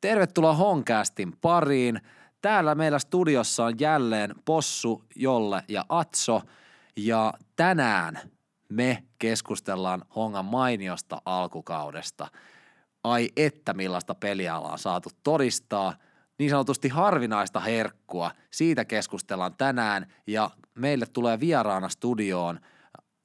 [0.00, 2.00] Tervetuloa Honkastin pariin.
[2.42, 6.42] Täällä meillä studiossa on jälleen Possu, Jolle ja Atso.
[6.96, 8.18] Ja tänään
[8.68, 12.28] me keskustellaan Hongan mainiosta alkukaudesta.
[13.04, 15.94] Ai että millaista peliä ollaan saatu todistaa.
[16.38, 18.30] Niin sanotusti harvinaista herkkua.
[18.50, 22.60] Siitä keskustellaan tänään ja meille tulee vieraana studioon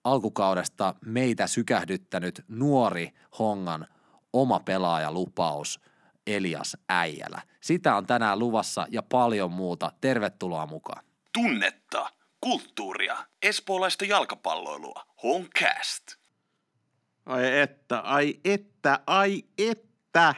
[0.04, 3.88] alkukaudesta meitä sykähdyttänyt nuori Hongan
[4.34, 5.80] oma pelaajalupaus
[6.28, 7.42] Elias Äijälä.
[7.62, 9.92] Sitä on tänään luvassa ja paljon muuta.
[10.02, 11.06] Tervetuloa mukaan.
[11.34, 12.10] Tunnetta,
[12.42, 15.06] kulttuuria, espoolaista jalkapalloilua.
[15.24, 16.04] Honcast.
[17.26, 20.36] Ai että, ai että, ai että.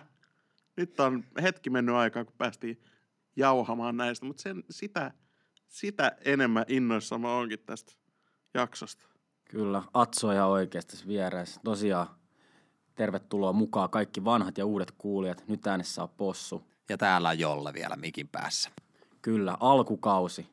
[0.78, 2.84] Nyt on hetki mennyt aikaa, kun päästiin
[3.36, 5.12] jauhamaan näistä, mutta sen, sitä,
[5.68, 7.94] sitä enemmän innoissa mä onkin tästä
[8.54, 9.08] jaksosta.
[9.50, 11.62] Kyllä, Atso ja oikeasti vieressä.
[11.64, 12.08] Tosiaan
[12.98, 15.44] tervetuloa mukaan kaikki vanhat ja uudet kuulijat.
[15.48, 16.64] Nyt äänessä on Possu.
[16.90, 18.70] Ja täällä on Jolle vielä mikin päässä.
[19.22, 20.50] Kyllä, alkukausi.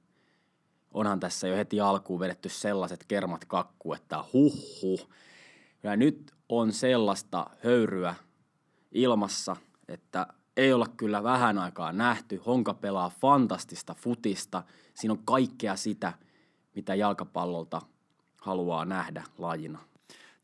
[0.95, 5.09] Onhan tässä jo heti alkuun vedetty sellaiset kermat kakku, että huh.
[5.83, 8.15] Ja nyt on sellaista höyryä
[8.93, 9.57] ilmassa,
[9.89, 12.43] että ei olla kyllä vähän aikaa nähty.
[12.47, 14.63] Honka pelaa fantastista futista.
[14.95, 16.13] Siinä on kaikkea sitä,
[16.75, 17.83] mitä jalkapallolta
[18.41, 19.79] haluaa nähdä lajina.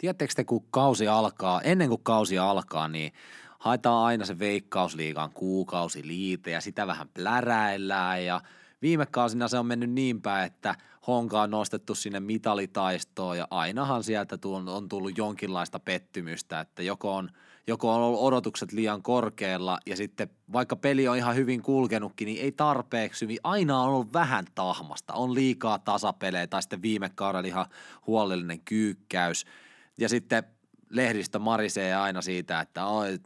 [0.00, 3.12] Tiedättekö te, kun kausi alkaa, ennen kuin kausi alkaa, niin
[3.58, 8.40] haetaan aina se veikkausliigan kuukausi liite ja sitä vähän pläräillään ja
[8.82, 10.74] viime kausina se on mennyt niin päin, että
[11.06, 17.30] Honka on nostettu sinne mitalitaistoon ja ainahan sieltä on tullut jonkinlaista pettymystä, että joko on,
[17.66, 22.42] joko on ollut odotukset liian korkealla ja sitten vaikka peli on ihan hyvin kulkenutkin, niin
[22.44, 23.38] ei tarpeeksi hyvin.
[23.42, 27.66] Aina on ollut vähän tahmasta, on liikaa tasapelejä tai sitten viime kaudella ihan
[28.06, 29.46] huolellinen kyykkäys–
[30.00, 30.42] ja sitten
[30.90, 33.18] lehdistä marisee aina siitä, että oi,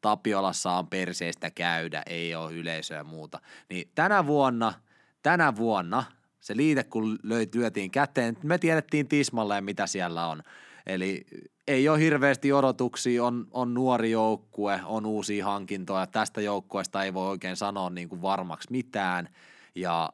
[0.00, 3.40] Tapiolassa on perseistä käydä, ei ole yleisöä ja muuta.
[3.68, 4.74] Niin tänä vuonna,
[5.22, 6.04] tänä vuonna
[6.40, 10.42] se liite kun löi, lyötiin käteen, me tiedettiin tismalleen mitä siellä on.
[10.86, 11.26] Eli
[11.66, 16.06] ei ole hirveästi odotuksia, on, on nuori joukkue, on uusia hankintoja.
[16.06, 19.28] Tästä joukkueesta ei voi oikein sanoa niin kuin varmaksi mitään.
[19.74, 20.10] Ja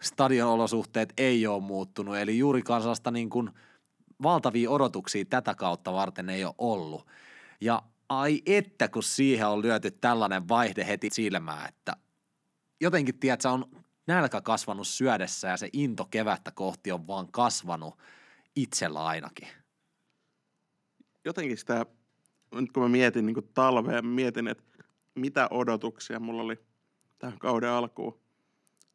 [0.00, 3.50] stadion olosuhteet ei ole muuttunut, eli juuri kansasta niin kuin–
[4.22, 7.06] valtavia odotuksia tätä kautta varten ei ole ollut.
[7.60, 11.96] Ja ai että, kun siihen on lyöty tällainen vaihde heti silmään, että
[12.80, 13.64] jotenkin, tiedät, on
[14.06, 17.98] nälkä kasvanut syödessä ja se into kevättä kohti on vaan kasvanut
[18.56, 19.48] itsellä ainakin.
[21.24, 21.86] Jotenkin sitä,
[22.54, 24.64] nyt kun mä mietin niin talvea, mietin, että
[25.14, 26.56] mitä odotuksia mulla oli
[27.18, 28.20] tähän kauden alkuun,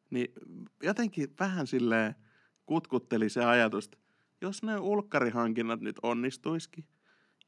[0.09, 0.33] niin
[0.83, 2.16] jotenkin vähän silleen
[2.66, 3.97] kutkutteli se ajatus, että
[4.41, 6.85] jos ne ulkkarihankinnat nyt onnistuisikin,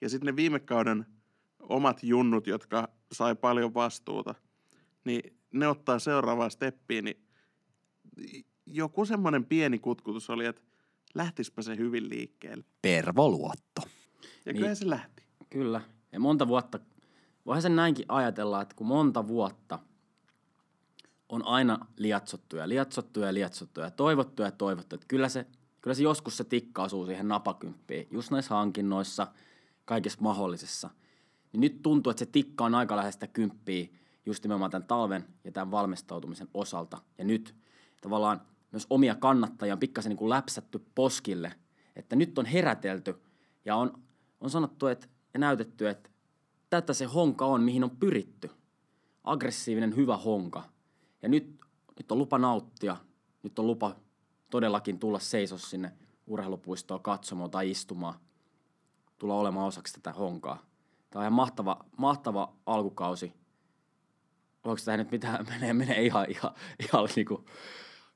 [0.01, 1.05] ja sitten ne viime kauden
[1.59, 4.35] omat junnut, jotka sai paljon vastuuta,
[5.05, 7.25] niin ne ottaa seuraavaa steppiä, niin
[8.65, 10.61] joku semmoinen pieni kutkutus oli, että
[11.15, 12.63] lähtispä se hyvin liikkeelle.
[12.81, 13.81] Pervoluotto.
[14.45, 15.23] Ja kyllä niin, se lähti.
[15.49, 15.81] Kyllä.
[16.11, 16.79] Ja monta vuotta,
[17.45, 19.79] voihan sen näinkin ajatella, että kun monta vuotta
[21.29, 25.45] on aina liatsottu ja liatsottu ja liatsottu ja toivottu ja toivottu, että kyllä se
[25.81, 29.27] kyllä se joskus se tikka osuu siihen napakymppiin, just näissä hankinnoissa,
[29.85, 30.89] kaikessa mahdollisessa.
[31.53, 33.87] Niin nyt tuntuu, että se tikka on aika lähestä kymppiä
[34.25, 36.97] just nimenomaan tämän talven ja tämän valmistautumisen osalta.
[37.17, 37.55] Ja nyt
[38.01, 38.41] tavallaan
[38.71, 41.53] myös omia kannattajia on pikkasen niin kuin läpsätty poskille,
[41.95, 43.15] että nyt on herätelty
[43.65, 44.03] ja on,
[44.41, 46.09] on sanottu että, ja näytetty, että
[46.69, 48.51] tätä se honka on, mihin on pyritty.
[49.23, 50.63] Aggressiivinen, hyvä honka.
[51.21, 51.59] Ja nyt,
[51.97, 52.97] nyt on lupa nauttia,
[53.43, 53.95] nyt on lupa
[54.49, 55.91] todellakin tulla seisos sinne
[56.27, 58.15] urheilupuistoon katsomaan tai istumaan,
[59.17, 60.57] tulla olemaan osaksi tätä honkaa.
[61.09, 63.33] Tämä on ihan mahtava, mahtava alkukausi.
[64.65, 67.45] Voiko tämä nyt mitään, menee, menee ihan, ihan, ihan niin kuin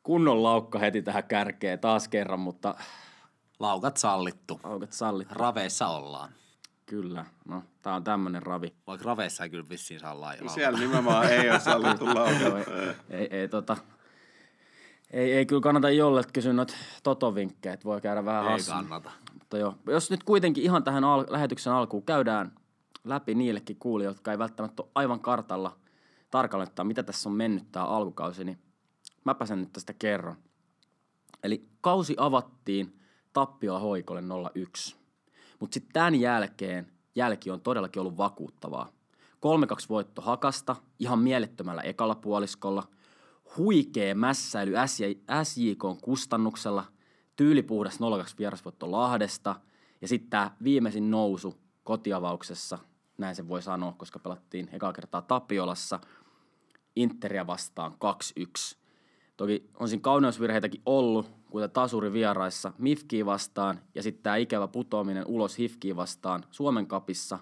[0.03, 2.75] kunnon laukka heti tähän kärkeen taas kerran, mutta...
[3.59, 4.59] Laukat sallittu.
[4.63, 5.33] Laukat sallittu.
[5.35, 6.33] Raveissa ollaan.
[6.85, 8.73] Kyllä, no tää on tämmönen ravi.
[8.87, 10.47] Vaikka raveissa ei kyllä vissiin saa laajaa.
[10.47, 12.67] Siellä nimenomaan ei ole sallittu laukat.
[13.09, 13.77] ei, ei, ei, tota,
[15.13, 16.73] ei, ei kyllä kannata jolle kysyä noita
[17.03, 18.71] totovinkkejä, että voi käydä vähän Ei hassu.
[18.71, 19.11] kannata.
[19.33, 22.51] Mutta joo, jos nyt kuitenkin ihan tähän al- lähetyksen alkuun käydään
[23.03, 25.77] läpi niillekin kuulijoille, jotka ei välttämättä ole aivan kartalla
[26.31, 28.57] tarkalleen, mitä tässä on mennyt tämä alkukausi, niin
[29.25, 30.35] mäpä sen nyt tästä kerron.
[31.43, 32.99] Eli kausi avattiin
[33.33, 34.23] tappiolla hoikolle
[34.55, 34.95] 01.
[35.59, 38.89] Mutta sitten tämän jälkeen jälki on todellakin ollut vakuuttavaa.
[39.45, 42.83] 3-2 voitto Hakasta ihan mielettömällä ekalla puoliskolla–
[43.57, 44.73] huikea mässäily
[45.43, 46.85] SJK kustannuksella,
[47.35, 47.97] tyylipuhdas 0-2
[48.39, 49.55] vierasvoitto Lahdesta
[50.01, 52.79] ja sitten tämä viimeisin nousu kotiavauksessa
[53.17, 55.99] näin se voi sanoa, koska pelattiin ekaa kertaa Tapiolassa
[56.95, 58.77] Interia vastaan 2-1.
[59.37, 65.27] Toki on siinä kauneusvirheitäkin ollut, kuten tasuri vieraissa Mifkiä vastaan ja sitten tämä ikävä putoaminen
[65.27, 67.39] ulos Hifkiä vastaan Suomen kapissa,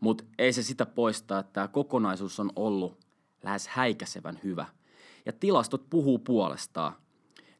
[0.00, 2.98] mutta ei se sitä poista, että tämä kokonaisuus on ollut
[3.42, 4.66] lähes häikäsevän hyvä.
[5.26, 6.92] Ja tilastot puhuu puolestaan.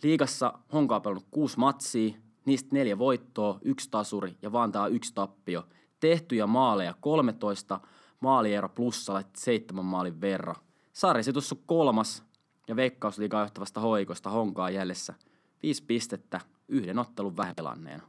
[0.03, 2.15] Liigassa Honka on pelannut kuusi matsia,
[2.45, 5.67] niistä neljä voittoa, yksi tasuri ja Vantaa yksi tappio.
[6.01, 7.81] Tehtyjä maaleja 13,
[8.21, 10.57] maaliero plussalla seitsemän maalin verran.
[10.93, 12.25] Sarjasitus on kolmas
[12.69, 15.15] ja Veikkausliigaa johtavasta hoikosta Honkaa jäljessä.
[15.63, 18.03] Viisi pistettä yhden ottelun vähän pelanneena.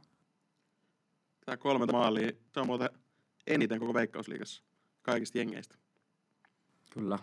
[1.44, 2.88] Tämä kolme maalia, se on muuten
[3.46, 4.62] eniten koko Veikkausliigassa
[5.02, 5.74] kaikista jengeistä.
[6.90, 7.18] Kyllä.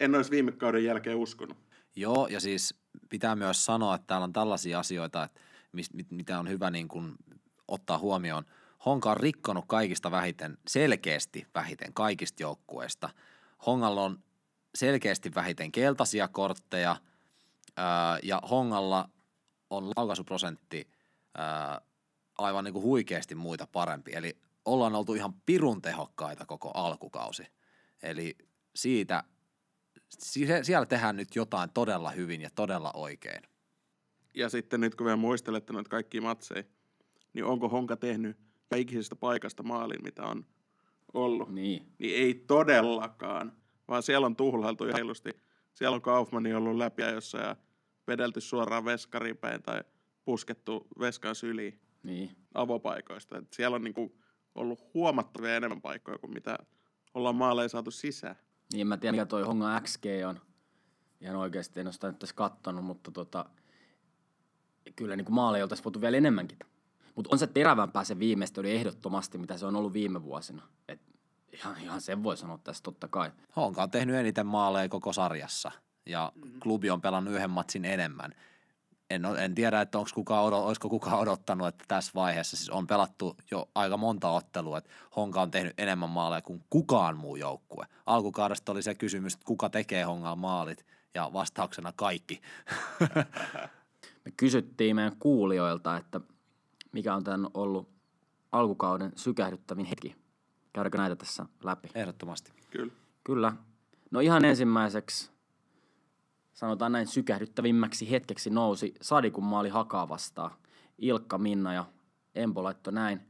[0.00, 1.56] En olisi viime kauden jälkeen uskonut.
[1.96, 2.74] Joo, ja siis
[3.08, 5.40] pitää myös sanoa, että täällä on tällaisia asioita, että
[5.72, 7.14] mis, mit, mitä on hyvä niin kuin
[7.68, 8.44] ottaa huomioon.
[8.86, 13.10] Honka on rikkonut kaikista vähiten, selkeästi vähiten kaikista joukkueista.
[13.66, 14.18] Hongalla on
[14.74, 16.96] selkeästi vähiten keltaisia kortteja
[17.76, 19.08] ää, ja Hongalla
[19.70, 20.88] on laukaisuprosentti
[21.34, 21.80] ää,
[22.38, 24.12] aivan niin kuin huikeasti muita parempi.
[24.14, 27.46] Eli ollaan oltu ihan pirun tehokkaita koko alkukausi.
[28.02, 28.38] Eli
[28.74, 29.24] siitä,
[30.18, 33.42] siellä tehdään nyt jotain todella hyvin ja todella oikein.
[34.34, 36.64] Ja sitten nyt kun vielä muistelette noita kaikkia matseja,
[37.32, 38.36] niin onko Honka tehnyt
[38.76, 40.46] ikisestä paikasta maalin, mitä on
[41.14, 41.48] ollut?
[41.54, 41.92] Niin.
[41.98, 43.52] Niin ei todellakaan,
[43.88, 45.30] vaan siellä on tuhlailtu ja heilusti.
[45.72, 47.56] Siellä on Kaufmani ollut läpi jossa ja
[48.06, 49.84] vedelty suoraan veskariin päin tai
[50.24, 52.36] puskettu veskan syliin Niin.
[52.54, 53.38] avopaikoista.
[53.38, 54.18] Et siellä on niinku
[54.54, 56.58] ollut huomattavia enemmän paikkoja kuin mitä
[57.14, 58.36] ollaan maaleja saatu sisään.
[58.72, 60.40] Niin, mä tiedä mikä toi Honga XG on.
[61.20, 63.44] Ihan oikeasti en ole sitä nyt tässä kattonut, mutta tota,
[64.96, 66.58] kyllä niin kuin maaleja oltaisiin voitu vielä enemmänkin.
[67.14, 70.62] Mutta on se terävämpää se viimeistely ehdottomasti, mitä se on ollut viime vuosina.
[70.88, 71.00] Et
[71.52, 73.30] ihan, ihan sen voi sanoa tässä totta kai.
[73.56, 75.72] Honka on tehnyt eniten maaleja koko sarjassa
[76.06, 76.32] ja
[76.62, 78.34] klubi on pelannut yhden matsin enemmän.
[79.10, 82.86] En, en tiedä, että onko kukaan, odo, olisiko kukaan odottanut, että tässä vaiheessa siis on
[82.86, 87.86] pelattu jo aika monta ottelua, että Honka on tehnyt enemmän maaleja kuin kukaan muu joukkue.
[88.06, 92.40] Alkukaudesta oli se kysymys, että kuka tekee Hongaan maalit ja vastauksena kaikki.
[94.24, 96.20] Me kysyttiin meidän kuulijoilta, että
[96.92, 97.88] mikä on tämän ollut
[98.52, 100.16] alkukauden sykähdyttävin hetki.
[100.72, 101.88] Käydäänkö näitä tässä läpi?
[101.94, 102.52] Ehdottomasti.
[102.70, 102.92] Kyllä.
[103.24, 103.52] Kyllä.
[104.10, 105.30] No ihan ensimmäiseksi,
[106.60, 110.50] sanotaan näin sykähdyttävimmäksi hetkeksi nousi Sadikun maali Hakaa vastaan.
[110.98, 111.84] Ilkka, Minna ja
[112.34, 113.20] Empo laittoi näin.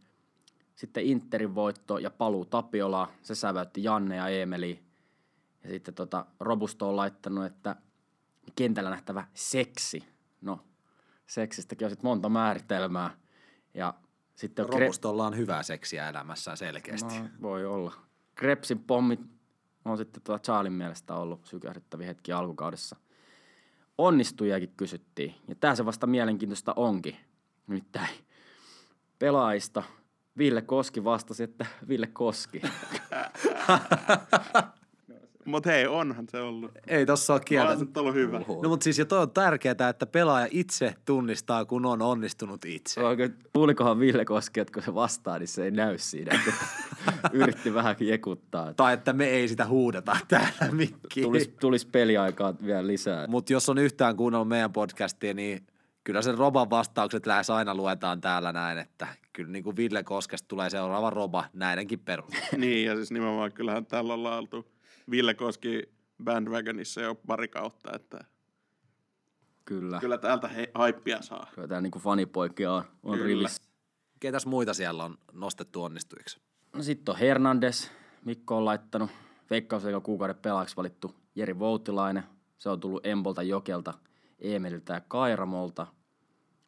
[0.74, 4.82] Sitten Interin voitto ja paluu Tapiolaa, se säväytti Janne ja Eemeli.
[5.64, 7.76] Ja sitten tota, Robusto on laittanut, että
[8.56, 10.04] kentällä nähtävä seksi.
[10.40, 10.60] No,
[11.26, 13.10] seksistäkin on sitten monta määritelmää.
[13.74, 13.94] Ja
[14.34, 17.18] sitten Kre- Robustolla on hyvää seksiä elämässään selkeästi.
[17.18, 17.92] No, voi olla.
[18.34, 19.20] Krepsin pommit
[19.84, 22.96] on sitten tuota Charlin mielestä ollut sykähdyttäviä hetki alkukaudessa.
[24.00, 25.34] Onnistujakin kysyttiin.
[25.48, 27.16] Ja tämä se vasta mielenkiintoista onkin.
[27.66, 28.14] Nimittäin
[29.18, 29.82] pelaajista
[30.38, 32.62] Ville Koski vastasi, että Ville Koski.
[35.44, 36.70] Mutta hei, onhan se ollut.
[36.86, 38.38] Ei tossa ole Onhan se ollut hyvä.
[38.62, 43.00] No mutta siis ja toi on tärkeää, että pelaaja itse tunnistaa, kun on onnistunut itse.
[43.00, 46.40] Oikein, kuulikohan Ville Koski, että kun se vastaa, niin se ei näy siinä.
[47.32, 48.74] Yritti vähän jekuttaa.
[48.74, 51.24] Tai että me ei sitä huudeta täällä mikkiin.
[51.24, 53.26] Tulisi tulis peliaikaa vielä lisää.
[53.26, 55.66] Mutta jos on yhtään kuunnellut meidän podcastia, niin
[56.04, 60.48] kyllä sen Roban vastaukset lähes aina luetaan täällä näin, että kyllä niin kuin Ville Koskesta
[60.48, 62.48] tulee seuraava Roba näidenkin perusteella.
[62.58, 64.72] Niin, ja siis nimenomaan kyllähän tällä ollaan oltu
[65.10, 65.82] Ville Koski
[66.24, 68.24] bandwagonissa jo pari kautta, että
[69.64, 70.00] Kyllä.
[70.00, 71.46] kyllä täältä he, haippia saa.
[71.54, 73.26] Kyllä tämä niinku fanipoikia on, on Kyllä.
[73.26, 73.62] rivissä.
[74.20, 76.40] Ketäs muita siellä on nostettu onnistujiksi?
[76.72, 77.88] No sitten on Hernandez.
[78.24, 79.10] Mikko on laittanut
[79.50, 82.22] Veikkausliigan kuukauden pelaajaksi valittu Jeri Voutilainen.
[82.58, 83.94] Se on tullut Empolta, Jokelta,
[84.38, 85.86] Eemeliltä ja Kairamolta.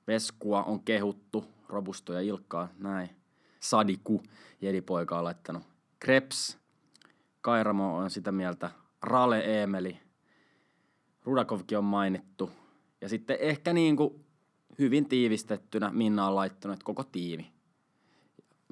[0.07, 3.11] Veskua on kehuttu, Robusto ja Ilkkaa, näin.
[3.61, 4.23] Sadiku,
[4.61, 5.63] Jedipoika on laittanut.
[5.99, 6.59] Kreps,
[7.41, 8.71] Kairamo on sitä mieltä.
[9.03, 10.01] Rale Eemeli,
[11.25, 12.51] Rudakovkin on mainittu.
[13.01, 14.25] Ja sitten ehkä niin kuin
[14.79, 17.53] hyvin tiivistettynä Minna on laittanut, että koko tiimi.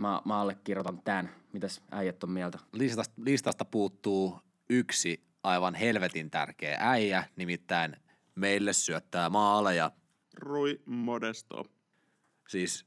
[0.01, 1.31] Mä, mä allekirjoitan tämän.
[1.53, 2.59] Mitäs äijät on mieltä?
[2.73, 4.39] Listasta, listasta puuttuu
[4.71, 7.97] yksi aivan helvetin tärkeä äijä, nimittäin
[8.35, 9.91] meille syöttää maaleja.
[10.35, 11.65] Rui Modesto.
[12.49, 12.87] Siis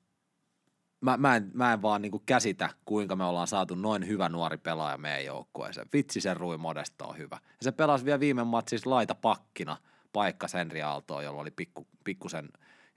[1.02, 4.58] mä, mä, en, mä en vaan niinku käsitä, kuinka me ollaan saatu noin hyvä nuori
[4.58, 5.88] pelaaja meidän joukkueeseen.
[5.94, 7.40] Vitsi sen Rui Modesto on hyvä.
[7.44, 9.78] Ja se pelasi vielä viime matsissa laita pakkina
[10.14, 12.50] paikka Henri Aaltoa, jolla oli pikku, pikkusen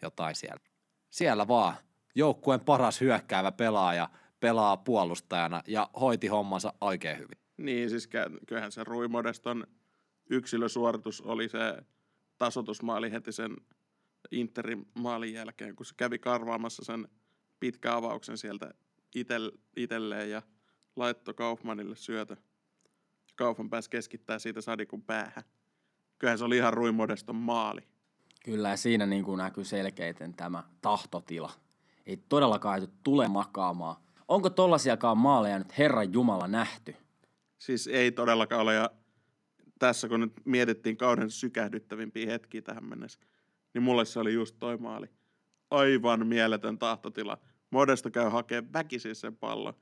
[0.03, 0.61] jotain siellä.
[1.11, 1.77] Siellä vaan
[2.17, 4.09] joukkueen paras hyökkäävä pelaaja
[4.41, 7.39] pelaa puolustajana ja hoiti hommansa oikein hyvin.
[7.57, 8.09] Niin, siis
[8.47, 9.67] kyllähän se Rui Modeston
[10.31, 11.77] yksilösuoritus oli se
[12.39, 13.57] tasotusmaali heti sen
[14.31, 17.09] Interin maalin jälkeen, kun se kävi karvaamassa sen
[17.61, 18.75] pitkä avauksen sieltä
[19.77, 20.43] itelleen ja
[20.97, 22.37] laittoi Kaufmanille syötö.
[23.37, 25.45] Kaufman pääsi keskittää siitä Sadikun päähän.
[26.19, 27.81] Kyllähän se oli ihan Rui Modeston maali.
[28.45, 31.53] Kyllä, ja siinä niin kuin näkyy selkeiten tämä tahtotila.
[32.07, 33.97] Ei todellakaan ei tule makaamaan.
[34.29, 36.95] Onko tollasiakaan maaleja nyt Herran Jumala nähty?
[37.59, 38.91] Siis ei todellakaan ole, ja
[39.79, 43.21] tässä kun nyt mietittiin kauden sykähdyttävimpiä hetkiä tähän mennessä,
[43.75, 45.07] niin mulle se oli just toi maali.
[45.71, 47.39] Aivan mieletön tahtotila.
[47.71, 49.75] Modesto käy hakemaan väkisin sen pallon.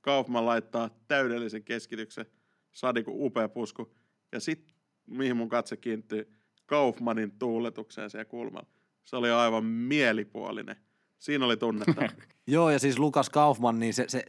[0.00, 2.26] Kaufman laittaa täydellisen keskityksen.
[2.72, 3.94] Sadiku upea pusku.
[4.32, 8.68] Ja sitten, mihin mun katse kiinnittyy, Kaufmanin tuuletukseen siellä kulmalla.
[9.04, 10.76] Se oli aivan mielipuolinen.
[11.18, 12.08] Siinä oli tunnetta.
[12.46, 14.24] Joo, ja siis Lukas Kaufman, niin se, se,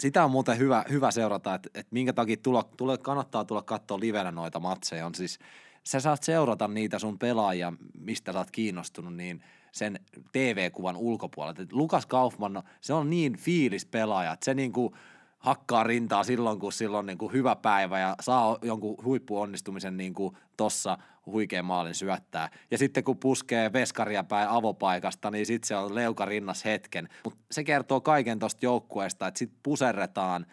[0.00, 4.00] sitä on muuten hyvä, hyvä seurata, että, että minkä takia tulla, tule, kannattaa tulla katsoa
[4.00, 5.06] livenä noita matseja.
[5.06, 5.38] On siis,
[5.84, 9.42] sä saat seurata niitä sun pelaajia, mistä sä oot kiinnostunut, niin
[9.72, 10.00] sen
[10.32, 11.62] TV-kuvan ulkopuolelta.
[11.72, 14.94] Lukas Kaufman, no, se on niin fiilis pelaaja, että se niinku
[15.40, 21.64] hakkaa rintaa silloin, kun silloin niinku hyvä päivä ja saa jonkun huippuonnistumisen niinku tossa huikean
[21.64, 22.50] maalin syöttää.
[22.70, 27.08] Ja sitten kun puskee veskaria päin avopaikasta, niin sitten se on leuka rinnas hetken.
[27.24, 30.46] Mutta se kertoo kaiken tosta joukkueesta, että sitten puserretaan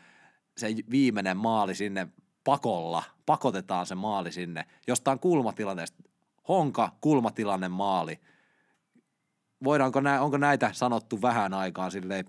[0.57, 2.07] se viimeinen maali sinne
[2.43, 6.03] pakolla, pakotetaan se maali sinne jostain kulmatilanteesta.
[6.47, 8.19] Honka, kulmatilanne maali.
[9.63, 12.25] Voidaanko nä, onko näitä sanottu vähän aikaan sille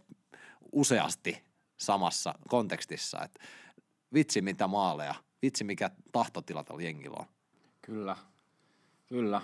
[0.73, 1.48] useasti
[1.79, 3.41] samassa kontekstissa, että
[4.15, 7.27] vitsi mitä maaleja, vitsi mikä tahtotila tällä jengillä on.
[7.83, 8.17] Kyllä,
[9.07, 9.43] kyllä.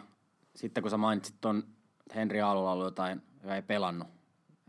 [0.56, 1.62] Sitten kun sä mainitsit ton
[2.14, 4.08] Henri Aallolla ollut jotain, joka ei pelannut,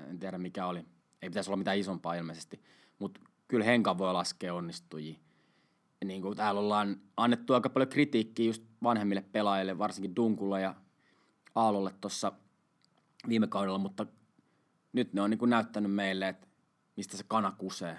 [0.09, 0.85] en tiedä mikä oli,
[1.21, 2.63] ei pitäisi olla mitään isompaa ilmeisesti,
[2.99, 5.15] mutta kyllä Henka voi laskea onnistujia.
[6.05, 10.75] Niin kuin täällä ollaan annettu aika paljon kritiikkiä just vanhemmille pelaajille, varsinkin Dunkulle ja
[11.55, 12.31] Aallolle tuossa
[13.29, 14.05] viime kaudella, mutta
[14.93, 16.47] nyt ne on niin kuin näyttänyt meille, että
[16.97, 17.97] mistä se kana kusee.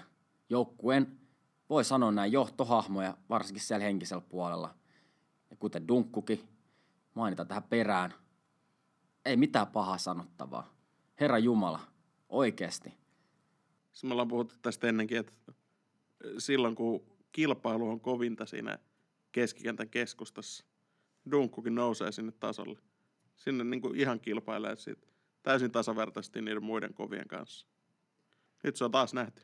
[0.49, 1.19] Joukkueen,
[1.69, 4.75] voi sanoa näin, johtohahmoja, varsinkin siellä henkisellä puolella.
[5.49, 6.47] Ja kuten Dunkkukin,
[7.13, 8.13] mainita tähän perään,
[9.25, 10.73] ei mitään pahaa sanottavaa.
[11.19, 11.79] Herra Jumala,
[12.29, 12.93] oikeasti.
[13.91, 15.33] Siis me ollaan puhuttu tästä ennenkin, että
[16.37, 18.79] silloin kun kilpailu on kovinta siinä
[19.31, 20.65] keskikentän keskustassa,
[21.31, 22.79] Dunkkukin nousee sinne tasolle.
[23.35, 25.07] Sinne niin kuin ihan kilpailee siitä
[25.43, 27.67] täysin tasavertaisesti niiden muiden kovien kanssa.
[28.63, 29.41] Nyt se on taas nähty.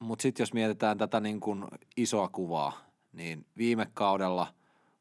[0.00, 1.64] Mutta sitten jos mietitään tätä niin kuin
[1.96, 2.78] isoa kuvaa,
[3.12, 4.54] niin viime kaudella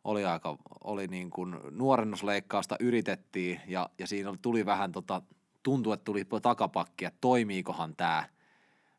[0.04, 5.22] oli aika, oli niin kuin nuorennusleikkausta yritettiin ja, ja siinä tuli vähän tota,
[5.64, 8.30] tuntui, että tuli takapakki, että toimiikohan tämä.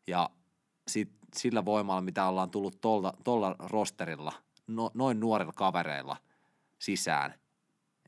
[0.06, 0.30] Ja
[0.88, 2.80] sit, sillä voimalla, mitä ollaan tullut
[3.24, 4.32] tuolla rosterilla,
[4.66, 6.16] no, noin nuorilla kavereilla
[6.78, 7.34] sisään–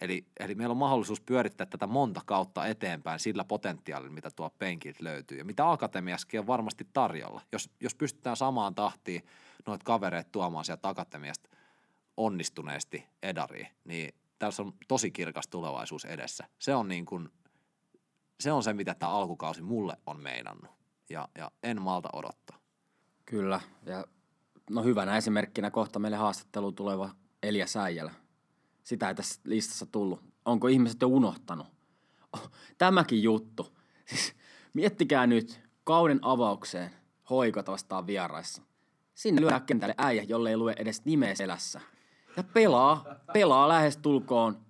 [0.00, 5.04] Eli, eli meillä on mahdollisuus pyörittää tätä monta kautta eteenpäin sillä potentiaalilla, mitä tuo penkiltä
[5.04, 7.40] löytyy ja mitä akatemiaskin on varmasti tarjolla.
[7.52, 9.26] Jos, jos pystytään samaan tahtiin
[9.66, 11.48] noita kavereita tuomaan sieltä akatemiasta
[12.16, 16.46] onnistuneesti edariin, niin tässä on tosi kirkas tulevaisuus edessä.
[16.58, 17.28] Se on, niin kuin,
[18.40, 20.70] se, on se, mitä tämä alkukausi mulle on meinannut
[21.10, 22.58] ja, ja en malta odottaa.
[23.24, 24.04] Kyllä, ja
[24.70, 27.10] no hyvänä esimerkkinä kohta meille haastatteluun tuleva
[27.42, 28.14] Elia Säijälä–
[28.88, 30.20] sitä ei tässä listassa tullut.
[30.44, 31.66] Onko ihmiset jo unohtanut?
[32.32, 33.76] Oh, tämäkin juttu.
[34.08, 34.34] Siis,
[34.74, 36.90] miettikää nyt kauden avaukseen
[37.30, 38.62] hoikot vastaan vieraissa.
[39.14, 41.80] Sinne lyödään kentälle äijä, jolle ei lue edes nimeä selässä.
[42.36, 44.60] Ja pelaa, pelaa lähes tulkoon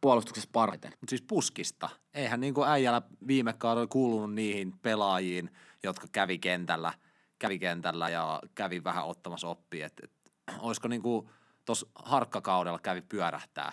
[0.00, 0.92] puolustuksessa parhaiten.
[1.00, 1.88] Mutta siis puskista.
[2.14, 5.50] Eihän niin kuin äijällä viime kaudella kuulunut niihin pelaajiin,
[5.82, 6.92] jotka kävi kentällä,
[7.38, 9.86] kävi kentällä ja kävi vähän ottamassa oppia.
[9.86, 10.12] Et, et,
[10.58, 11.28] olisiko niin kuin–
[11.70, 13.72] tuossa harkkakaudella kävi pyörähtää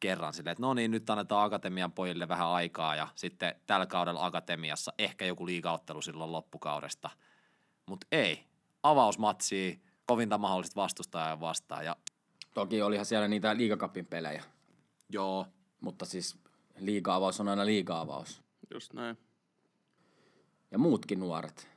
[0.00, 4.26] kerran silleen, että no niin, nyt annetaan akatemian pojille vähän aikaa ja sitten tällä kaudella
[4.26, 7.10] akatemiassa ehkä joku liigaottelu silloin loppukaudesta.
[7.86, 8.44] Mutta ei,
[8.82, 9.76] avausmatsia,
[10.06, 11.84] kovinta mahdollista vastustajaa vastaan.
[11.84, 11.96] Ja...
[12.54, 14.44] Toki olihan siellä niitä liigakapin pelejä.
[15.08, 15.46] Joo.
[15.80, 16.38] Mutta siis
[16.78, 18.42] liiga-avaus on aina liiga-avaus.
[18.74, 19.18] Just näin.
[20.70, 21.68] Ja muutkin nuoret.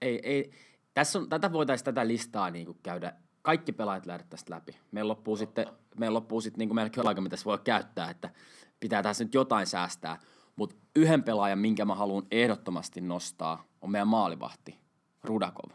[0.00, 0.52] Ei, ei,
[0.94, 4.76] tässä on, tätä voitaisiin tätä listaa niin kuin käydä kaikki pelaajat lähdet tästä läpi.
[4.92, 5.66] Meillä loppuu sitten,
[5.98, 8.30] meillä loppuu sitten niin kuin melkein aika, mitä se voi käyttää, että
[8.80, 10.18] pitää tässä nyt jotain säästää.
[10.56, 14.78] Mutta yhden pelaajan, minkä mä haluan ehdottomasti nostaa, on meidän maalivahti,
[15.24, 15.70] Rudakov.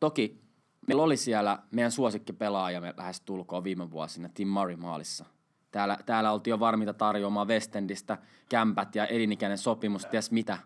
[0.00, 0.40] Toki
[0.86, 5.24] meillä oli siellä meidän suosikkipelaaja, me lähes tulkoon viime vuosina, Tim Murray maalissa.
[5.70, 10.58] Täällä, täällä oltiin jo varmiita tarjoamaan Westendistä kämpät ja elinikäinen sopimus, ties mitä.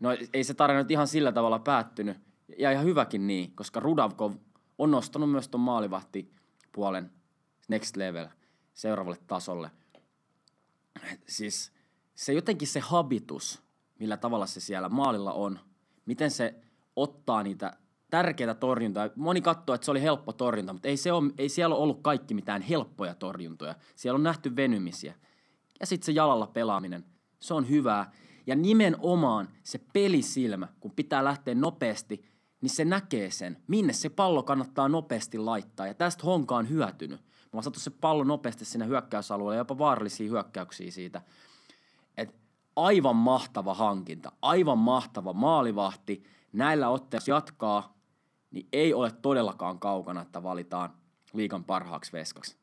[0.00, 2.16] No ei se tarina nyt ihan sillä tavalla päättynyt.
[2.58, 4.32] Ja ihan hyväkin niin, koska Rudavkov
[4.78, 7.10] on nostanut myös ton maalivahtipuolen
[7.68, 8.28] next level
[8.74, 9.70] seuraavalle tasolle.
[11.28, 11.72] Siis
[12.14, 13.62] se jotenkin se habitus,
[13.98, 15.58] millä tavalla se siellä maalilla on,
[16.06, 16.54] miten se
[16.96, 17.76] ottaa niitä
[18.10, 19.10] tärkeitä torjuntoja.
[19.16, 22.02] Moni katsoo, että se oli helppo torjunta, mutta ei, se ole, ei siellä ole ollut
[22.02, 23.74] kaikki mitään helppoja torjuntoja.
[23.96, 25.14] Siellä on nähty venymisiä.
[25.80, 27.04] Ja sitten se jalalla pelaaminen,
[27.40, 28.12] se on hyvää.
[28.46, 32.24] Ja nimenomaan se pelisilmä, kun pitää lähteä nopeasti,
[32.66, 35.86] niin se näkee sen, minne se pallo kannattaa nopeasti laittaa.
[35.86, 37.20] Ja tästä Honka on hyötynyt.
[37.20, 41.22] Me on saatu se pallo nopeasti sinne hyökkäysalueelle, jopa vaarallisia hyökkäyksiä siitä.
[42.16, 42.34] Et
[42.76, 46.22] aivan mahtava hankinta, aivan mahtava maalivahti.
[46.52, 47.98] Näillä otteilla jatkaa,
[48.50, 50.90] niin ei ole todellakaan kaukana, että valitaan
[51.32, 52.56] liikan parhaaksi veskaksi.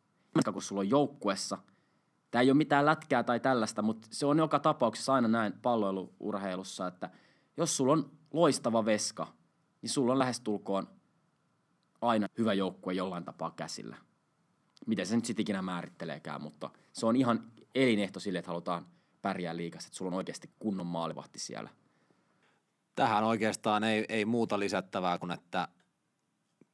[0.53, 1.57] Kun sulla on joukkuessa,
[2.31, 6.87] tämä ei ole mitään lätkää tai tällaista, mutta se on joka tapauksessa aina näin palloiluurheilussa,
[6.87, 7.09] että
[7.57, 9.27] jos sulla on loistava veska,
[9.83, 10.87] niin sulla on lähestulkoon
[12.01, 13.97] aina hyvä joukkue jollain tapaa käsillä.
[14.87, 18.87] Miten se nyt sitten ikinä määritteleekään, mutta se on ihan elinehto sille, että halutaan
[19.21, 21.69] pärjää liikassa, että sulla on oikeasti kunnon maalivahti siellä.
[22.95, 25.67] Tähän oikeastaan ei, ei muuta lisättävää kuin, että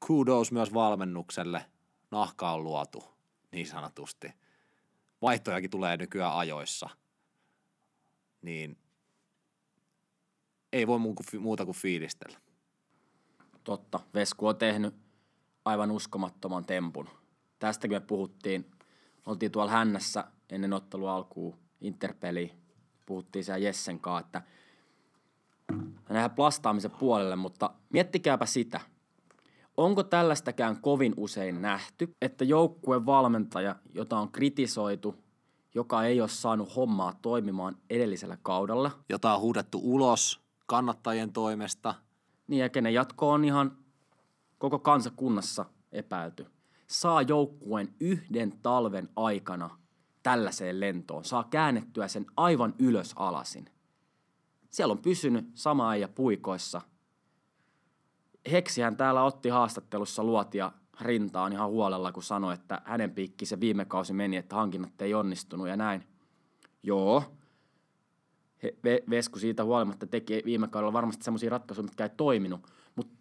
[0.08, 1.66] kudos myös valmennukselle.
[2.12, 3.04] Nahka on luotu,
[3.52, 4.34] niin sanotusti.
[5.22, 6.90] Vaihtojakin tulee nykyään ajoissa.
[8.42, 8.78] Niin
[10.74, 11.00] ei voi
[11.40, 12.49] muuta kuin fiilistellä.
[13.64, 14.00] Totta.
[14.14, 14.96] Vesku on tehnyt
[15.66, 17.10] aivan uskomattoman tempun.
[17.60, 18.72] Tästäkin me puhuttiin.
[19.26, 22.52] Oltiin tuolla hännässä ennen ottelu alkuun Interpeli.
[23.06, 24.42] Puhuttiin siellä Jessen kanssa, että
[26.10, 28.80] nähdään plastaamisen puolelle, mutta miettikääpä sitä.
[29.78, 35.16] Onko tällaistäkään kovin usein nähty, että joukkueen valmentaja, jota on kritisoitu,
[35.76, 38.92] joka ei ole saanut hommaa toimimaan edellisellä kaudella.
[39.10, 41.96] Jota on huudettu ulos kannattajien toimesta–
[42.50, 43.78] niin ja kenen jatko on ihan
[44.58, 46.46] koko kansakunnassa epäilty.
[46.88, 49.70] Saa joukkueen yhden talven aikana
[50.24, 51.26] tällaiseen lentoon.
[51.26, 53.70] Saa käännettyä sen aivan ylös alasin.
[54.70, 56.82] Siellä on pysynyt sama äijä puikoissa.
[58.52, 60.72] Heksihän täällä otti haastattelussa luotia
[61.02, 65.14] rintaan ihan huolella, kun sanoi, että hänen piikki se viime kausi meni, että hankinnat ei
[65.14, 66.04] onnistunut ja näin.
[66.84, 67.24] Joo,
[69.10, 72.62] Vesku siitä huolimatta teki viime kaudella varmasti semmoisia ratkaisuja, mitkä ei toiminut.
[72.96, 73.14] Mutta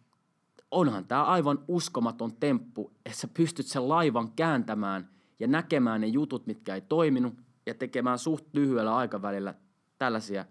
[0.71, 6.47] onhan tämä aivan uskomaton temppu, että sä pystyt sen laivan kääntämään ja näkemään ne jutut,
[6.47, 7.35] mitkä ei toiminut
[7.67, 9.55] ja tekemään suht lyhyellä aikavälillä
[9.99, 10.45] tällaisia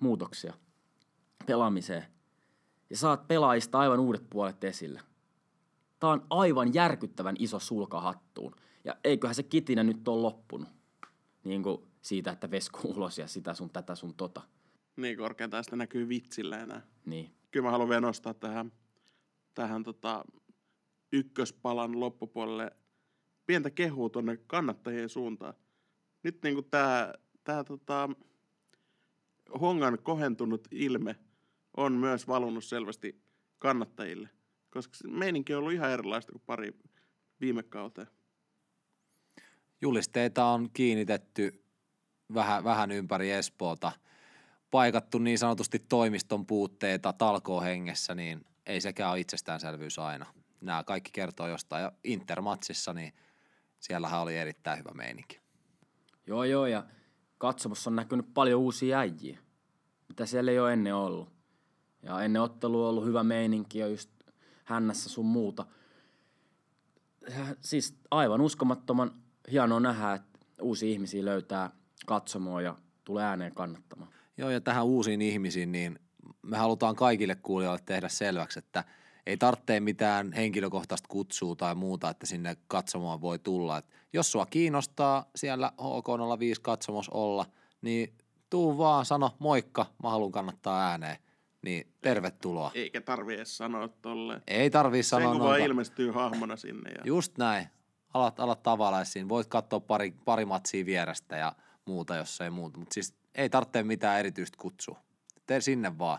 [0.00, 0.54] muutoksia
[1.46, 2.04] pelaamiseen.
[2.90, 5.00] Ja saat pelaajista aivan uudet puolet esille.
[6.00, 8.54] Tämä on aivan järkyttävän iso sulka hattuun.
[8.84, 10.68] Ja eiköhän se kitinä nyt ole loppunut.
[11.44, 14.42] Niin kuin siitä, että vesku ulos ja sitä sun tätä sun tota.
[14.96, 16.82] Niin, korkeintaan sitä näkyy vitsillä enää.
[17.04, 17.34] Niin.
[17.50, 18.72] Kyllä mä haluan vielä nostaa tähän,
[19.54, 20.24] tähän tota,
[21.12, 22.70] ykköspalan loppupuolelle
[23.46, 25.54] pientä kehua tuonne kannattajien suuntaan.
[26.22, 28.08] Nyt niinku tää, tää tota,
[29.60, 31.16] Hongan kohentunut ilme
[31.76, 33.22] on myös valunut selvästi
[33.58, 34.28] kannattajille,
[34.70, 36.72] koska meininki on ollut ihan erilaista kuin pari
[37.40, 38.06] viime kauteen.
[39.80, 41.64] Julisteita on kiinnitetty
[42.34, 43.92] vähän, vähän ympäri Espoota
[44.70, 50.26] paikattu niin sanotusti toimiston puutteita talkoohengessä, niin ei sekään ole itsestäänselvyys aina.
[50.60, 51.82] Nämä kaikki kertoo jostain.
[51.82, 53.12] Ja Intermatsissa, niin
[53.80, 55.40] siellähän oli erittäin hyvä meininki.
[56.26, 56.84] Joo, joo, ja
[57.38, 59.38] katsomossa on näkynyt paljon uusia äijiä,
[60.08, 61.32] mitä siellä ei ole ennen ollut.
[62.02, 64.10] Ja ennen ottelua on ollut hyvä meininki ja just
[64.64, 65.66] hännässä sun muuta.
[67.60, 71.70] Siis aivan uskomattoman hienoa nähdä, että uusia ihmisiä löytää
[72.06, 74.12] katsomoon ja tulee ääneen kannattamaan.
[74.36, 75.98] Joo, ja tähän uusiin ihmisiin, niin
[76.42, 78.84] me halutaan kaikille kuulijoille tehdä selväksi, että
[79.26, 83.78] ei tarvitse mitään henkilökohtaista kutsua tai muuta, että sinne katsomaan voi tulla.
[83.78, 87.46] Et jos sua kiinnostaa siellä HK05 katsomos olla,
[87.82, 88.14] niin
[88.50, 91.16] tuu vaan, sano moikka, mä haluan kannattaa ääneen.
[91.62, 92.70] Niin tervetuloa.
[92.74, 94.42] Eikä tarvi edes sanoa tolleen.
[94.46, 95.32] Ei tarvii sanoa.
[95.32, 96.90] Se kun vaan ilmestyy hahmona sinne.
[96.90, 97.02] Ja...
[97.04, 97.68] Just näin.
[98.14, 99.28] Alat, alat tavallaan siinä.
[99.28, 101.52] Voit katsoa pari, pari matsia vierestä ja
[101.88, 102.78] muuta, jos ei muuta.
[102.78, 105.00] Mutta siis ei tarvitse mitään erityistä kutsua.
[105.46, 106.18] Tee sinne vaan.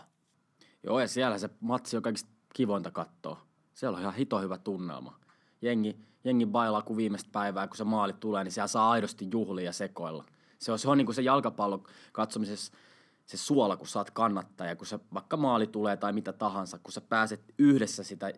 [0.82, 3.46] Joo, ja siellä se matsi on kaikista kivointa katsoa.
[3.74, 5.20] Siellä on ihan hito hyvä tunnelma.
[5.62, 9.64] Jengi, jengi bailaa kuin viimeistä päivää, kun se maali tulee, niin siellä saa aidosti juhlia
[9.64, 10.24] ja sekoilla.
[10.58, 12.72] Se on, se on niin kuin se jalkapallo katsomisessa
[13.26, 17.00] se suola, kun saat kannattaja, kun se vaikka maali tulee tai mitä tahansa, kun sä
[17.00, 18.32] pääset yhdessä sitä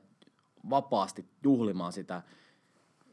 [0.71, 2.23] vapaasti juhlimaan sitä,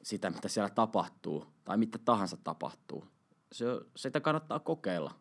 [0.03, 3.05] sitä mitä siellä tapahtuu tai mitä tahansa tapahtuu
[3.51, 5.11] se, sitä kannattaa kokeilla.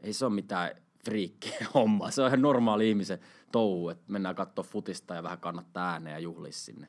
[0.00, 0.70] Ei se ole mitään
[1.04, 2.10] friikki homma.
[2.10, 3.18] Se on ihan normaali ihmisen
[3.52, 6.88] touhu, että mennään katsoa futista ja vähän kannattaa ääneen ja juhlia sinne.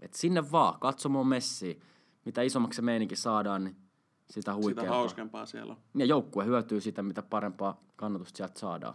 [0.00, 1.80] Et sinne vaan, katsomaan messi.
[2.24, 4.96] Mitä isommaksi se meininki saadaan, niin sitä Sitä huikeampaa.
[4.96, 5.78] hauskempaa siellä on.
[5.94, 8.94] Ja joukkue hyötyy siitä, mitä parempaa kannatusta sieltä saadaan.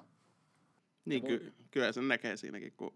[1.06, 2.94] Niin ky- kyllä sen näkee siinäkin, kun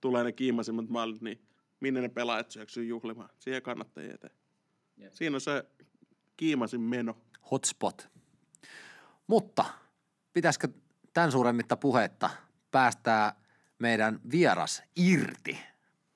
[0.00, 1.42] tulee ne kiimasimmat maalit, niin
[1.80, 3.28] minne ne pelaajat syöksyy juhlimaan.
[3.38, 4.34] Siihen kannattajia eteen.
[4.96, 5.12] Jep.
[5.12, 5.64] Siinä on se
[6.36, 7.16] kiimasin meno.
[7.50, 8.08] Hotspot.
[9.26, 9.64] Mutta
[10.32, 10.68] pitäisikö
[11.12, 12.30] tämän suuremmitta puhetta
[12.70, 13.34] päästää
[13.78, 15.58] meidän vieras irti?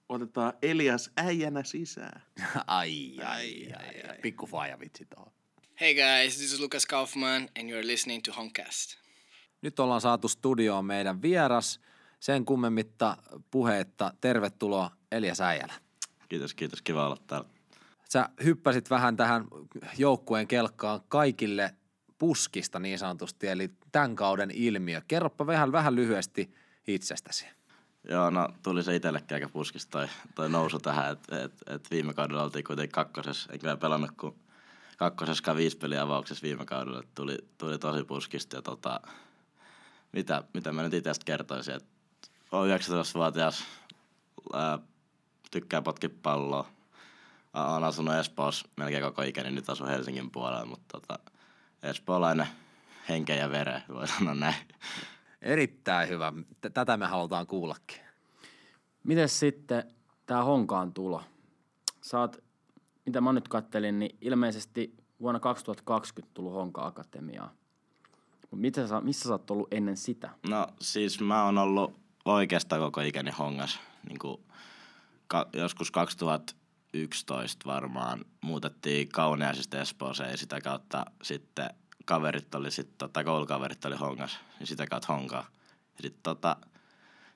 [0.09, 2.23] Otetaan Elias äijänä sisään.
[2.67, 4.19] ai, ai, ai, ai.
[4.23, 5.33] Pikku faija vitsi tuohon.
[5.81, 8.97] Hey guys, this is Lucas Kaufman, and you're listening to Honcast.
[9.63, 11.81] Nyt ollaan saatu studioon meidän vieras.
[12.21, 13.17] Sen kummemmitta
[13.51, 14.15] puheetta.
[14.21, 15.73] Tervetuloa Elias Äijälä.
[16.29, 16.83] Kiitos, kiitos.
[16.83, 17.49] Kiva olla täällä.
[18.13, 19.45] Sä hyppäsit vähän tähän
[19.99, 21.75] joukkueen kelkkaan kaikille
[22.19, 25.03] puskista niin sanotusti, eli tämän kauden ilmiö.
[25.09, 26.55] Kerropa vähän, vähän lyhyesti
[26.87, 27.47] itsestäsi.
[28.09, 32.15] Joo, no tuli se itsellekin aika puskista toi, toi nousu tähän, että et, et viime
[32.15, 34.35] kaudella oltiin kuitenkin kakkosessa, enkä vielä pelannut kuin
[34.97, 39.01] kakkosessa viisi peliä avauksessa viime kaudella, tuli, tuli tosi puskista ja tota,
[40.13, 41.89] mitä, mitä mä nyt itse kertoisin, että
[42.53, 43.65] olen 19-vuotias,
[44.53, 44.79] ää,
[45.51, 46.80] tykkää potkia palloa, Ä-
[47.55, 51.19] olen asunut Espoossa melkein koko ikäni, nyt asun Helsingin puolella, mutta tota,
[51.83, 52.47] espoolainen
[53.09, 54.55] henkeä ja vere, voi sanoa näin.
[55.43, 56.33] Erittäin hyvä.
[56.75, 58.01] Tätä me halutaan kuullakin.
[59.05, 59.95] Miten sitten
[60.27, 61.23] tämä Honkaan tulo?
[62.13, 62.45] Oot,
[63.07, 67.51] mitä mä nyt kattelin, niin ilmeisesti vuonna 2020 tullut Honka Akatemiaan.
[68.51, 70.31] Mut mitä sä, missä sä oot ollut ennen sitä?
[70.49, 73.81] No siis mä oon ollut oikeastaan koko ikäni hongas.
[74.09, 74.41] Niin kuin
[75.27, 75.91] ka- joskus
[76.93, 81.71] 2011 varmaan muutettiin Kauniaisista Espooseen ja sitä kautta sitten
[82.05, 85.47] kaverit oli sit, tota, koulukaverit oli hongas, niin sitä kautta honkaa.
[85.69, 86.57] Ja sitten tota,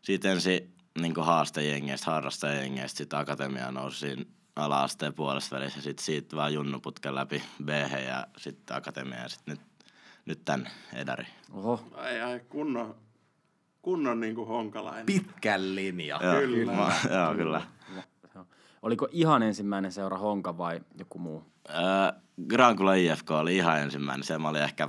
[0.03, 4.25] siitä ensin niin haastejengeistä, harrastajengeistä, sitten akatemia nousi siinä
[4.57, 7.69] ala-asteen puolesta välissä, sitten siitä vaan junnuputken läpi b
[8.07, 9.87] ja sitten akatemia ja sitten nyt,
[10.27, 11.27] nyt tän edari.
[11.53, 12.97] Oho, Ai, ai, kunnon,
[13.83, 15.07] kunnon niin kuin honkalainen.
[15.07, 16.21] Pitkän linja.
[16.23, 16.73] Joo, Kyllä.
[16.73, 17.62] Mä, joo, kyllä.
[17.95, 18.03] Joo.
[18.85, 21.44] Oliko ihan ensimmäinen seura Honka vai joku muu?
[21.70, 24.25] Öö, Grankula IFK oli ihan ensimmäinen.
[24.25, 24.88] Se mä olin ehkä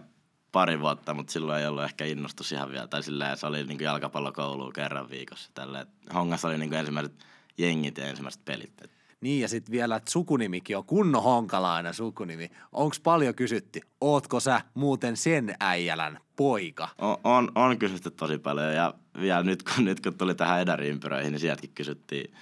[0.51, 2.87] pari vuotta, mutta silloin ei ollut ehkä innostus ihan vielä.
[2.87, 5.51] Tai silleen, se oli niin jalkapallokoulu kerran viikossa.
[5.53, 5.87] Tälle.
[6.13, 7.25] Hongassa oli niin ensimmäiset
[7.57, 8.73] jengit ja ensimmäiset pelit.
[9.21, 12.51] Niin ja sitten vielä, että sukunimikin on kunnon honkalainen sukunimi.
[12.71, 16.89] Onko paljon kysytty, ootko sä muuten sen äijälän poika?
[16.97, 21.31] On, on, on kysytty tosi paljon ja vielä nyt kun, nyt kun tuli tähän edäriimpyröihin,
[21.31, 22.33] niin sieltäkin kysyttiin,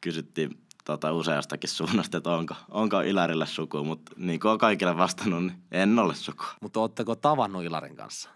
[0.00, 0.58] kysyttiin
[0.90, 5.62] tota useastakin suunnasta, että onko, onko Ilarille suku, mutta niin kuin on kaikille vastannut, niin
[5.70, 6.44] en ole suku.
[6.60, 8.30] Mutta ootteko tavannut Ilarin kanssa?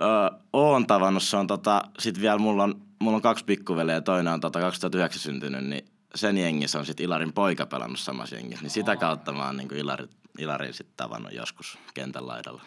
[0.00, 4.00] Öö, oon tavannut, se on tota, sit vielä mulla on, mulla on kaksi pikkuveliä ja
[4.00, 8.62] toinen on tota 2009 syntynyt, niin sen jengissä on sit Ilarin poika pelannut samassa jengissä,
[8.62, 12.62] niin sitä kautta mä oon niinku Ilarin, Ilarin sit tavannut joskus kentän laidalla.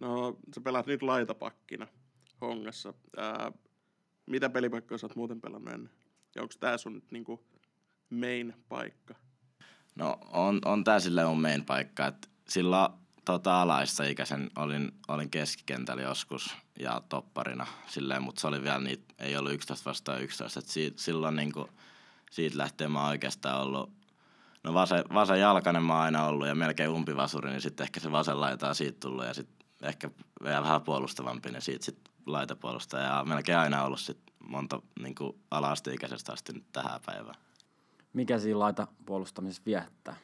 [0.00, 1.86] No, sä pelaat nyt laitapakkina
[2.40, 2.94] hongassa.
[3.16, 3.52] Ää,
[4.26, 5.90] mitä pelipaikkoja sä oot muuten pelannut ennen?
[6.34, 7.44] Ja onko tää sun nyt niinku
[8.10, 9.14] main paikka?
[9.94, 12.92] No on, on tää silleen mun main paikka, että silloin
[13.24, 19.14] tota, alaissa ikäisen olin, olin keskikentällä joskus ja topparina silleen, mutta se oli vielä niitä,
[19.18, 21.70] ei ollut 11 vastaan 11, että siitä, silloin niinku,
[22.30, 23.92] siitä lähtien mä oikeastaan ollut
[24.64, 28.12] No vasen, vasen jalkainen mä oon aina ollut ja melkein umpivasuri, niin sitten ehkä se
[28.12, 30.10] vasen laita on siitä tullut ja sitten ehkä
[30.44, 33.04] vielä vähän puolustavampi, niin siitä sitten laitapuolustaja.
[33.04, 35.14] Ja melkein aina ollut sit monta niin
[35.50, 37.34] ala-asteikäisestä asti nyt tähän päivään.
[38.14, 40.16] Mikä siinä laita puolustamisessa viehättää?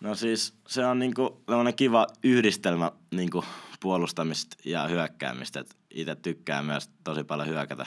[0.00, 1.42] No siis se on niinku
[1.76, 3.44] kiva yhdistelmä niinku
[3.80, 5.60] puolustamista ja hyökkäämistä.
[5.60, 7.86] Et itse tykkään myös tosi paljon hyökätä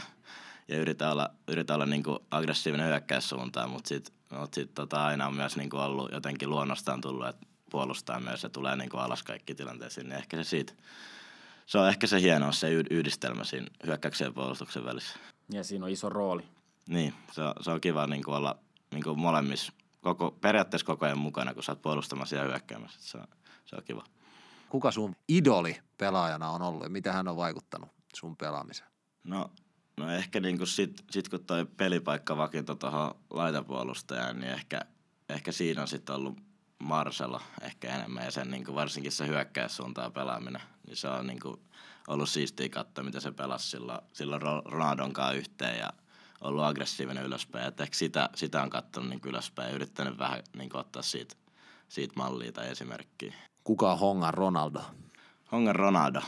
[0.68, 5.36] ja yritän olla, yritän olla niinku aggressiivinen hyökkäyssuuntaan, mutta sit, mut sit tota aina on
[5.36, 10.10] myös niinku ollut jotenkin luonnostaan tullut, että puolustaa myös ja tulee niinku alas kaikki tilanteisiin,
[10.10, 10.74] niin ehkä se siitä,
[11.66, 15.20] se on ehkä se hienous, se yh- yhdistelmä siinä hyökkäyksen ja puolustuksen välissä.
[15.52, 16.44] Ja siinä on iso rooli.
[16.88, 18.60] Niin, se on, se on kiva niinku olla
[18.94, 23.00] niinku molemmissa, koko, periaatteessa koko ajan mukana, kun sä oot puolustamassa ja hyökkäämässä.
[23.02, 23.28] Se on,
[23.66, 24.04] se on kiva.
[24.70, 28.90] Kuka sun idoli pelaajana on ollut ja miten hän on vaikuttanut sun pelaamiseen?
[29.24, 29.52] No,
[29.98, 34.82] no ehkä niinku sit, sit kun toi pelipaikka vakiintui tuohon laitapuolustajaan, niin ehkä,
[35.30, 36.38] ehkä siinä on sitten ollut
[36.84, 41.62] Marcelo ehkä enemmän ja sen niinku varsinkin se hyökkäyssuuntaan pelaaminen, niin se on niinku
[42.08, 45.94] ollut siistiä katsoa, miten se pelasi silloin, silloin Ro- Ronaldon kanssa yhteen ja
[46.42, 47.68] ollut aggressiivinen ylöspäin.
[47.68, 51.36] Et ehkä sitä, sitä on katsonut niinku ylöspäin ja yrittänyt vähän niinku ottaa siitä,
[51.90, 53.34] siitä mallia tai esimerkkiä.
[53.64, 54.82] Kuka on Hongan Ronaldo?
[55.52, 56.22] Hongan Ronaldo.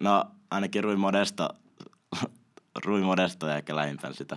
[0.00, 1.48] No ainakin Rui Modesto
[2.84, 4.36] Rui Modesto ja ehkä lähimpään sitä.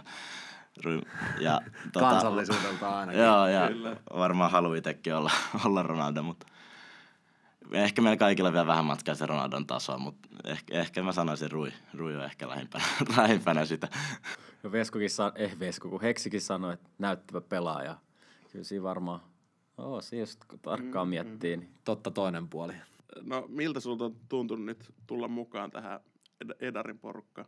[0.83, 1.01] Rui,
[1.39, 1.61] ja,
[1.93, 3.21] tota, Kansallisuudelta ainakin.
[3.21, 3.69] Joo, ja
[4.17, 5.31] varmaan haluaa itsekin olla,
[5.65, 6.47] olla Ronaldo, mutta
[7.71, 11.71] ehkä meillä kaikilla vielä vähän matkaa se Ronaldon tasoa, mutta ehkä, ehkä mä sanoisin Rui.
[11.93, 12.83] Rui on ehkä lähimpänä,
[13.17, 13.87] lähimpänä sitä.
[14.63, 17.97] No Veskukin, sa- eh Vesku, kun Heksikin sanoi, että näyttävä pelaaja.
[18.51, 19.19] Kyllä siinä varmaan,
[19.77, 22.73] oo, siinä just kun tarkkaan miettii, niin Totta toinen puoli.
[23.21, 25.99] No miltä sulta on tuntunut nyt tulla mukaan tähän
[26.45, 27.47] Ed- Edarin porukkaan?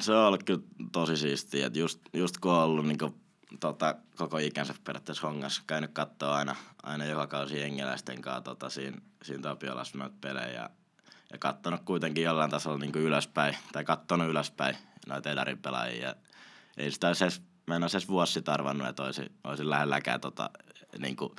[0.00, 0.60] Se on ollut kyllä
[0.92, 3.14] tosi siistiä, että just, just kun on ollut niin kuin,
[3.60, 8.96] tota, koko ikänsä periaatteessa hongassa, käynyt katsoa aina, aina joka kausi jengiläisten kanssa tota, siinä,
[9.22, 10.70] siinä Tapiolassa noita pelejä ja,
[11.32, 16.14] ja katsonut kuitenkin jollain tasolla niin kuin ylöspäin, tai katsonut ylöspäin noita Edarin pelaajia.
[16.76, 20.20] Ei sitä olisi edes, mä en olisi edes vuosi sitten arvannut, että olisin, olisin lähelläkään
[20.20, 20.50] tota,
[20.98, 21.32] niin kuin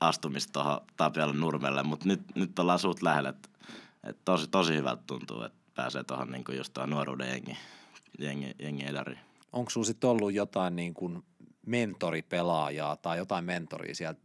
[0.00, 3.48] astumista tuohon Tapiolan nurmelle, mutta nyt, nyt ollaan suht lähellä, että,
[4.04, 7.58] että tosi, tosi hyvältä tuntuu, että pääsee tuohon niin just tuohon nuoruuden jengi,
[8.18, 9.20] jengi, jengi edariin.
[9.52, 11.24] Onko sulla sitten ollut jotain niin kuin
[11.66, 14.20] mentoripelaajaa tai jotain mentoria siellä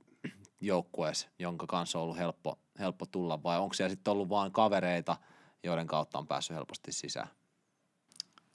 [0.61, 5.17] joukkueessa, jonka kanssa on ollut helppo, helppo tulla vai onko siellä sitten ollut vain kavereita,
[5.63, 7.27] joiden kautta on päässyt helposti sisään?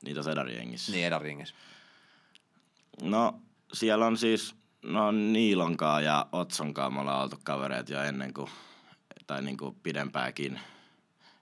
[0.05, 0.93] Niitä on Sedarin jengissä.
[0.93, 1.55] Niin Edaringissa.
[3.03, 3.41] No
[3.73, 8.51] siellä on siis, no Niilonkaa ja Otsonkaa me ollaan oltu kavereita jo ennen kuin,
[9.27, 10.61] tai niin kuin pidempääkin.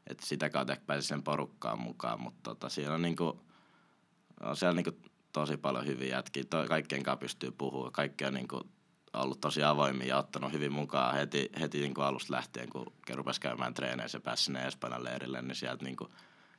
[0.06, 3.40] Että sitä kautta ehkä pääsi sen porukkaan mukaan, mutta tota, siellä on niin kuin,
[4.40, 6.44] on siellä niin kuin tosi paljon hyviä jätkiä.
[6.68, 7.92] Kaikkien kanssa pystyy puhumaan.
[7.92, 8.62] Kaikki on niin kuin
[9.12, 13.40] ollut tosi avoimia ja ottanut hyvin mukaan heti, heti niin kuin alusta lähtien, kun rupesi
[13.40, 16.10] käymään treeneissä ja pääsi sinne Espanjan leirille, niin sieltä niin kuin,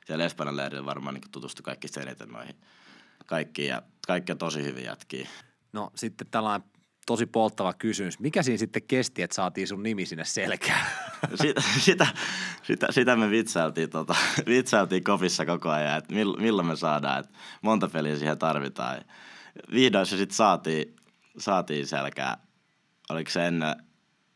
[0.06, 2.56] siellä Espanjan leirillä varmaan niin tutustui kaikki eniten noihin
[3.26, 5.28] kaikkiin ja kaikki on tosi hyviä jätkiä.
[5.72, 6.68] No sitten tällainen
[7.06, 8.18] tosi polttava kysymys.
[8.18, 10.86] Mikä siinä sitten kesti, että saatiin sun nimi sinne selkään?
[11.42, 12.06] sitä, sitä,
[12.62, 14.14] sitä, sitä me vitsailtiin, tota,
[14.46, 19.04] vitsailtiin kopissa koko ajan, että mill, milloin me saadaan, että monta peliä siihen tarvitaan.
[19.72, 20.96] Vihdoin se sitten saatiin,
[21.38, 22.36] saatiin selkää.
[23.10, 23.76] Oliko se ennen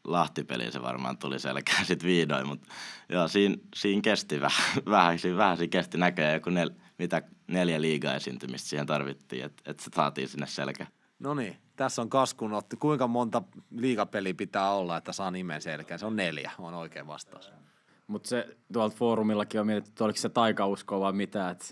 [0.04, 2.68] Lahtipeliä se varmaan tuli selkää sitten vihdoin, mutta
[3.08, 7.80] joo, siinä, siinä kesti vähän, vähän, siinä, vähän siinä kesti näköjään joku nel, mitä neljä
[7.80, 10.90] liigaa esiintymistä siihen tarvittiin, että et se saatiin sinne selkään.
[11.18, 12.76] No niin, tässä on Kaskun otti.
[12.76, 16.00] Kuinka monta liigapeliä pitää olla, että saa nimen selkään?
[16.00, 17.52] Se on neljä, on oikein vastaus.
[18.06, 21.66] Mutta se tuolta foorumillakin on mietitty, että oliko se taikausko vai mitä, että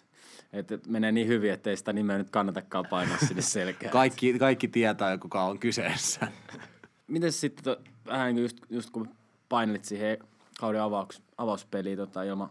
[0.52, 3.92] et menee niin hyvin, että ei sitä nimeä nyt kannatakaan painaa sinne selkään.
[3.92, 6.28] Kaikki, kaikki tietää, kuka on kyseessä.
[7.06, 9.08] Miten sitten, to, vähän just, just kun
[9.48, 10.18] painelit siihen
[10.60, 12.50] kauden avauks, avauspeliin tota, ilman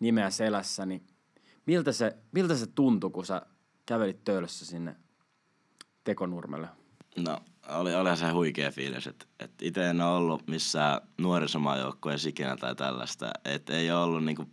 [0.00, 1.02] nimeä selässä, niin
[1.66, 3.42] miltä se, miltä se tuntui, kun sä
[3.86, 4.96] kävelit töölössä sinne
[6.10, 6.68] tekonurmelle?
[7.16, 12.56] No, oli, olihan se huikea fiilis, että et itse en ole ollut missään nuorisomaajoukkueessa ikinä
[12.56, 13.30] tai tällaista.
[13.44, 14.46] Että ei ole ollut niinku,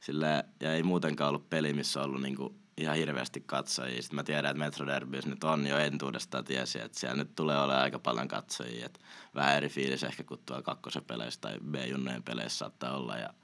[0.00, 4.02] sille, ja ei muutenkaan ollut peli, missä on ollut niinku ihan hirveästi katsojia.
[4.02, 7.58] Sitten mä tiedän, että Metro Derbys nyt on jo entuudestaan tiesi, että siellä nyt tulee
[7.58, 8.86] olemaan aika paljon katsojia.
[8.86, 9.00] Et
[9.34, 13.16] vähän eri fiilis ehkä kuin tuolla kakkosen peleissä tai B-junnojen peleissä saattaa olla.
[13.16, 13.34] Ja,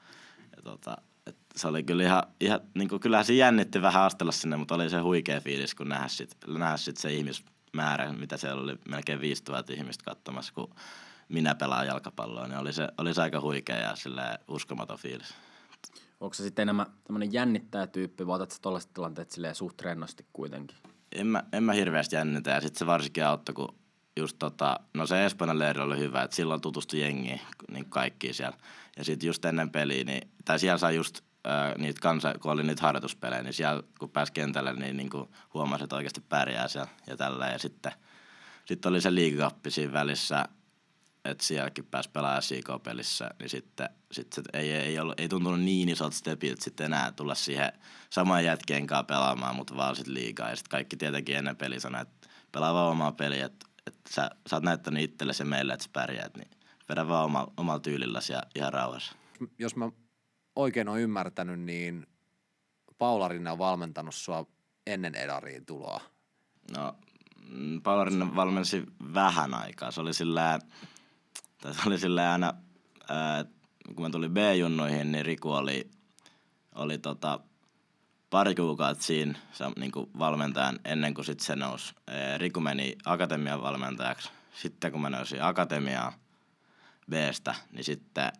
[0.56, 4.32] ja tota, et se oli kyllä ihan, ihan niin kuin, kyllähän se jännitti vähän astella
[4.32, 8.62] sinne, mutta oli se huikea fiilis, kun nähdä sit, nähdä sit se ihmismäärä, mitä siellä
[8.62, 10.74] oli melkein 5000 ihmistä katsomassa, kun
[11.28, 13.94] minä pelaan jalkapalloa, niin oli se, oli se aika huikea ja
[14.48, 15.34] uskomaton fiilis.
[16.20, 20.76] Onko se sitten enemmän tämmöinen jännittäjätyyppi, vai otat sä tollaiset tilanteet silleen suht rennosti kuitenkin?
[21.12, 23.74] En mä, en mä hirveästi jännitä ja sitten se varsinkin auttoi, kun
[24.16, 28.56] just tota, no se Espanjan leiri oli hyvä, että silloin tutustui jengiin, niin kaikki siellä.
[28.96, 31.20] Ja sitten just ennen peliä, niin, tai siellä sai just
[31.78, 35.84] niitä kansa, kun oli niitä harjoituspelejä, niin siellä kun pääsi kentälle, niin, niin kuin huomasi,
[35.84, 37.46] että oikeasti pärjää siellä ja tällä.
[37.46, 37.92] Ja sitten,
[38.64, 40.44] sitten oli se liigakappi siinä välissä,
[41.24, 46.12] että sielläkin pääsi pelaamaan SIK-pelissä, niin sitten, sitten ei, ei, ollut, ei tuntunut niin isot
[46.12, 47.72] stepit sitten enää tulla siihen
[48.10, 50.50] saman jätkien kanssa pelaamaan, mutta vaan sitten liikaa.
[50.50, 54.30] Ja sitten kaikki tietenkin ennen peliä sanoi, että pelaa vaan omaa peliä, että, että sä,
[54.46, 56.50] sä oot näyttänyt itsellesi ja meille, että sä pärjäät, niin
[56.88, 59.16] vedä vaan omalla, omalla tyylilläsi ja ihan rauhassa.
[59.58, 59.90] Jos mä
[60.56, 62.06] oikein olen ymmärtänyt, niin
[62.98, 64.46] Paula Rinne on valmentanut sua
[64.86, 66.00] ennen Edariin tuloa.
[66.76, 66.94] No,
[67.48, 68.82] mm, Paula Rinne valmensi
[69.14, 69.90] vähän aikaa.
[69.90, 70.58] Se oli sillä,
[71.62, 72.54] tai se oli sillä aina,
[73.08, 73.44] ää,
[73.94, 75.90] kun mä tulin B-junnoihin, niin Riku oli,
[76.74, 77.40] oli tota,
[78.30, 79.38] pari kuukautta siinä
[79.76, 81.94] niin kuin valmentajan ennen kuin sitten se nousi.
[82.36, 84.30] Riku meni akatemian valmentajaksi.
[84.54, 86.12] Sitten kun mä nousin akatemiaan
[87.10, 88.32] Bstä, niin sitten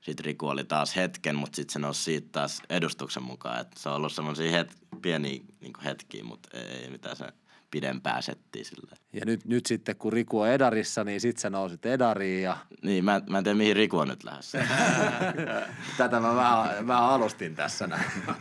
[0.00, 3.60] sit Riku oli taas hetken, mutta sitten se nousi siitä taas edustuksen mukaan.
[3.60, 7.24] Et se on ollut semmoisia het- pieniä niin hetkiä, mutta ei mitään se
[7.70, 8.96] pidempää settiä sille.
[9.12, 13.04] Ja nyt, nyt sitten kun Riku on Edarissa, niin sitten sä nousit Edariin ja Niin,
[13.04, 14.58] mä, mä en tiedä mihin Riku on nyt lähdössä.
[15.98, 18.04] tätä mä vähän, vähän alustin tässä näin.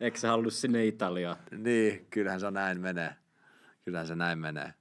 [0.00, 1.36] Eikö sä halunnut sinne Italiaan?
[1.50, 3.14] Niin, kyllähän se näin menee.
[3.84, 4.74] Kyllähän se näin menee.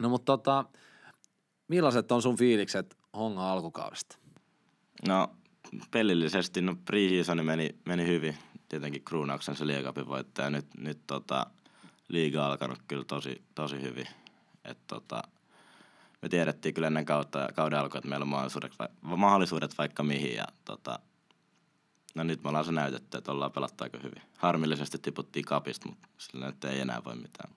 [0.00, 0.64] No mutta tota,
[1.68, 4.18] millaiset on sun fiilikset Honga alkukaudesta?
[5.08, 5.30] No
[5.90, 6.98] pelillisesti, no pre
[7.42, 8.38] meni, meni hyvin.
[8.68, 10.50] Tietenkin kruunauksen se liigapin voittaja.
[10.50, 11.46] Nyt, nyt tota,
[12.08, 14.06] liiga alkanut kyllä tosi, tosi hyvin.
[14.64, 15.22] Et tota,
[16.22, 20.34] me tiedettiin kyllä ennen kautta, kauden alkua, että meillä on mahdollisuudet, va- mahdollisuudet vaikka mihin.
[20.34, 20.98] Ja tota,
[22.14, 24.22] no nyt me ollaan se näytetty, että ollaan pelattu aika hyvin.
[24.38, 27.54] Harmillisesti tiputtiin kapista, mutta sillä nyt ei enää voi mitään.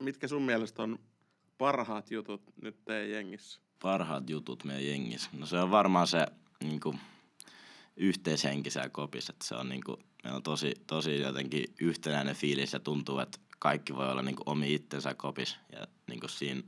[0.00, 0.98] Mitkä sun mielestä on
[1.58, 3.64] parhaat jutut nyt teidän jengissä?
[3.84, 5.30] parhaat jutut meidän jengissä?
[5.32, 6.26] No se on varmaan se
[6.62, 7.00] niin kuin,
[7.96, 12.72] yhteishenki siellä kopissa, että se on niin kuin, meillä on tosi, tosi jotenkin yhtenäinen fiilis
[12.72, 16.62] ja tuntuu, että kaikki voi olla niin kuin, omi itsensä kopis ja niin kuin siinä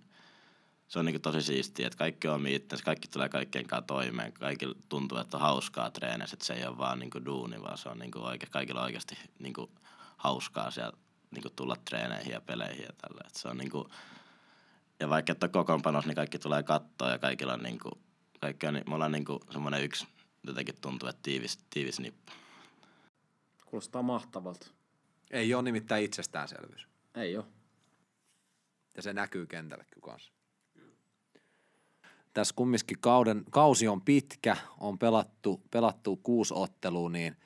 [0.88, 3.86] se on niin kuin, tosi siistiä, että kaikki on omi itsensä, kaikki tulee kaikkien kanssa
[3.86, 7.62] toimeen, kaikilla tuntuu, että on hauskaa treenissä, että se ei ole vaan niin kuin, duuni,
[7.62, 9.70] vaan se on niin kuin, oike, kaikilla oikeasti niin kuin,
[10.16, 10.98] hauskaa siellä
[11.30, 13.20] niin kuin, tulla treeneihin ja peleihin ja tällä.
[13.26, 13.88] Että se on niin kuin,
[15.00, 17.90] ja vaikka että kokoonpanos, niin kaikki tulee kattoa ja kaikilla on niinku,
[18.40, 20.06] kaikki on, me ollaan niinku semmoinen yksi,
[20.46, 22.32] jotenkin tuntuu, että tiivis, tiivis nippu.
[23.66, 24.66] Kuulostaa mahtavalta.
[25.30, 26.88] Ei ole nimittäin itsestäänselvyys.
[27.14, 27.46] Ei oo.
[28.96, 30.32] Ja se näkyy kentällä kyllä kanssa.
[32.34, 37.36] Tässä kumminkin kauden, kausi on pitkä, on pelattu, pelattu kuusi ottelua, niin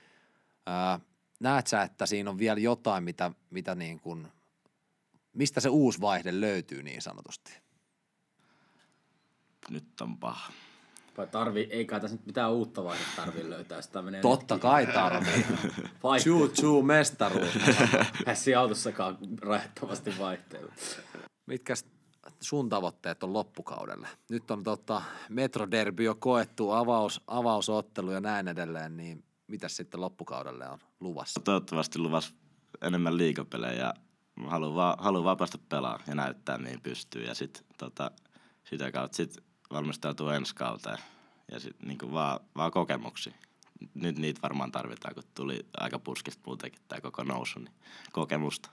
[0.67, 1.01] ää,
[1.41, 4.29] näet sä, että siinä on vielä jotain, mitä, mitä niin kuin,
[5.33, 7.53] mistä se uusi vaihde löytyy niin sanotusti?
[9.71, 10.53] Nyt on paha.
[11.17, 14.87] Vai tarvii, ei kai tässä nyt mitään uutta vaihdetta tarvii löytää, sitä menee Totta kai
[14.87, 15.47] tarvii.
[16.25, 17.59] Choo choo mestaruus.
[18.27, 20.73] Hässi autossakaan rajoittomasti vaihteella.
[21.47, 21.75] Mitkä
[22.41, 24.09] sun tavoitteet on loppukaudelle?
[24.31, 30.69] Nyt on tota, Metroderby jo koettu avaus, avausottelu ja näin edelleen, niin mitä sitten loppukaudelle
[30.69, 31.41] on luvassa?
[31.41, 32.35] Toivottavasti luvas
[32.83, 33.95] enemmän liikapelejä
[34.45, 38.11] ja haluan vaan, haluan vaan päästä pelaamaan ja näyttää mihin pystyy ja sit, tota,
[38.65, 39.39] sitä kautta sit
[39.71, 40.99] valmistautuu ensi kauteen
[41.53, 43.35] ja sit niinku vaan, vaan kokemuksia.
[43.95, 47.75] Nyt niitä varmaan tarvitaan, kun tuli aika puskista muutenkin tämä koko nousu, niin
[48.13, 48.71] kokemusta.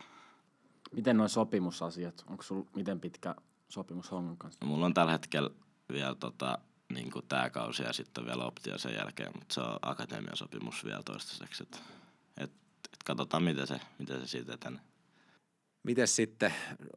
[0.91, 2.23] Miten noin sopimusasiat?
[2.27, 3.35] Onko sulla miten pitkä
[3.69, 4.65] sopimus Hongan kanssa?
[4.65, 5.49] No, mulla on tällä hetkellä
[5.91, 6.57] vielä tota,
[6.93, 11.03] niin tämä kausi ja sitten vielä optio sen jälkeen, mutta se on akatemian sopimus vielä
[11.03, 11.63] toistaiseksi.
[11.63, 11.83] Et,
[12.37, 12.51] et,
[12.93, 14.81] et katsotaan, miten se, miten se siitä etenee.
[15.87, 16.53] Miten sitten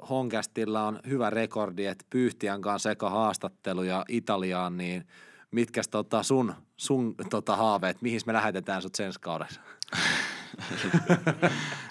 [0.09, 5.07] Honkastilla on hyvä rekordi, että Pyyhtiän kanssa eka haastattelu ja Italiaan, niin
[5.51, 9.61] mitkäs tota sun, sun tota haaveet, mihin me lähetetään sut sen kaudessa?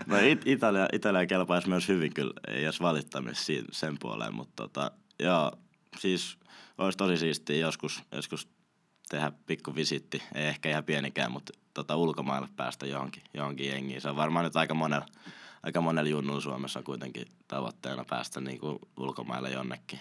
[0.05, 4.63] No It- Italia, Italia kelpaisi myös hyvin kyllä, ei edes valittamista siinä, sen puoleen, mutta
[4.63, 5.51] tota, joo,
[5.99, 6.37] siis
[6.77, 8.47] olisi tosi siistiä joskus, joskus
[9.09, 14.01] tehdä pikku visitti, ei ehkä ihan pienikään, mutta tota, ulkomaille päästä johonkin, johonkin jengiin.
[14.01, 15.05] Se on varmaan nyt aika monella,
[15.63, 19.99] aika monella junnulla Suomessa kuitenkin tavoitteena päästä niin kuin ulkomaille jonnekin.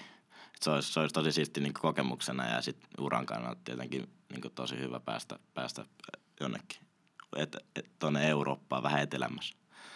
[0.54, 4.40] Et se, olisi, se olisi tosi siisti niin kokemuksena ja sitten uran kannalta tietenkin niin
[4.40, 5.84] kuin tosi hyvä päästä, päästä
[6.40, 6.88] jonnekin
[7.36, 9.54] et, et, tuonne Eurooppaan vähän etelämässä.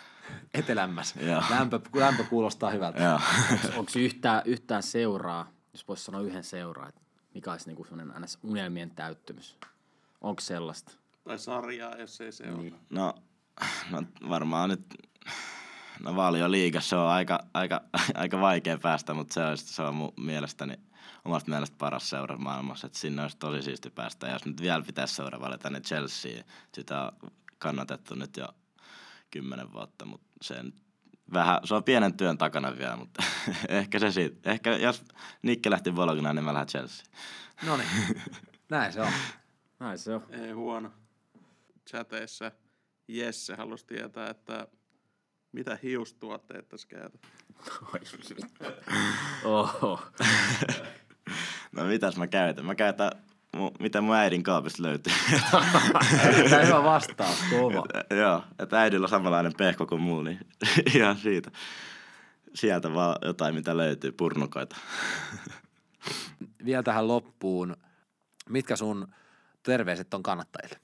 [0.54, 1.14] Etelämmäs.
[1.16, 1.42] Joo.
[1.50, 3.20] Lämpö, lämpö kuulostaa hyvältä.
[3.76, 7.00] Onko yhtään, yhtään seuraa, jos voisi sanoa yhden seuraa, että
[7.34, 8.38] mikä olisi niinku sellainen ns.
[8.42, 9.56] unelmien täyttymys?
[10.20, 10.92] Onko sellaista?
[11.24, 12.72] Tai sarjaa, jos ei se niin.
[12.72, 12.80] ole.
[12.90, 13.14] No,
[13.90, 14.94] no varmaan nyt,
[16.00, 17.80] no Valio liigassa se on aika, aika,
[18.14, 20.74] aika vaikea päästä, mutta se, olisi, se on mun mielestäni
[21.24, 24.26] omasta mielestä paras seura maailmassa, että sinne olisi tosi siisti päästä.
[24.26, 26.42] Ja jos nyt vielä pitäisi seura valita, niin Chelsea,
[26.74, 28.48] sitä on kannatettu nyt jo
[29.30, 30.64] kymmenen vuotta, mutta se,
[31.32, 33.22] vähän, se on pienen työn takana vielä, mutta
[33.68, 34.50] ehkä se siitä.
[34.50, 35.04] Ehkä jos
[35.42, 37.06] Nikke lähti Bologna, niin mä lähden Chelsea.
[37.66, 37.88] No niin,
[38.68, 39.12] näin se on.
[39.80, 40.26] Näin se on.
[40.30, 40.90] Ei huono.
[41.90, 42.52] Chateissa
[43.08, 44.68] Jesse halusi tietää, että
[45.52, 47.20] mitä hiustuotteet tässä käytät.
[49.44, 50.02] Oho.
[51.72, 52.64] No mitäs mä käytän?
[52.64, 53.10] Mä käytän,
[53.56, 55.12] mu- mitä mun äidin kaapista löytyy.
[56.28, 57.84] Erittäin hyvä vastaus, kova.
[58.16, 60.40] Joo, että äidillä on samanlainen pehko kuin mulla, niin
[60.96, 61.50] ihan siitä.
[62.54, 64.76] Sieltä vaan jotain, mitä löytyy, purnukoita.
[66.64, 67.76] Vielä tähän loppuun,
[68.48, 69.08] mitkä sun
[69.62, 70.80] terveiset on kannattajille?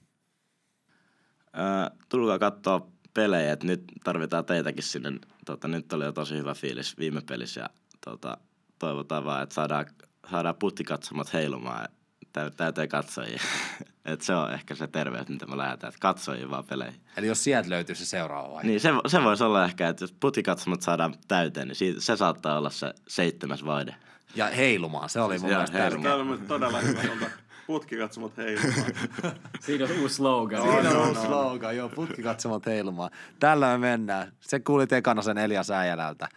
[1.53, 5.11] Ää, tulkaa katsoa pelejä, että nyt tarvitaan teitäkin sinne.
[5.45, 7.69] Tota, nyt oli jo tosi hyvä fiilis viime pelissä ja
[8.05, 8.37] tota,
[8.79, 9.85] toivotaan vaan, että saadaan,
[10.31, 11.87] saadaan puttikatsomat heilumaan.
[12.33, 13.39] Täy, täytyy katsojia.
[14.05, 17.01] Et se on ehkä se terveys, mitä me lähdetään, että katsojia vaan peleihin.
[17.17, 18.67] Eli jos sieltä löytyy se seuraava vaihe.
[18.67, 22.57] Niin se, se voisi olla ehkä, että jos putikatsomot saadaan täyteen, niin siitä, se saattaa
[22.57, 23.95] olla se seitsemäs vaihde.
[24.35, 26.03] Ja heilumaan, se oli mun Joo, mielestä heilumaan.
[26.03, 26.21] tärkeä.
[26.21, 27.29] On mun todella hyvä.
[27.69, 28.91] Putkikatsomot heilumaan.
[29.65, 30.61] Siinä on uusi slogan.
[30.61, 33.11] Siinä on uusi slogan, joo, putkikatsomot heilumaan.
[33.39, 34.31] Tällä me mennään.
[34.39, 36.27] Se kuulit ekana sen Elias Äijälältä.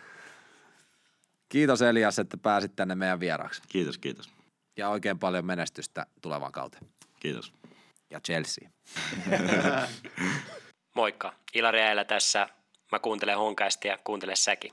[1.48, 3.62] Kiitos Elias, että pääsit tänne meidän vieraaksi.
[3.68, 4.30] Kiitos, kiitos.
[4.76, 6.86] Ja oikein paljon menestystä tulevaan kauteen.
[7.20, 7.52] Kiitos.
[8.10, 8.68] Ja Chelsea.
[10.96, 12.48] Moikka, Ilari Äijälä tässä.
[12.92, 14.72] Mä kuuntelen honkaista ja kuuntele säkin.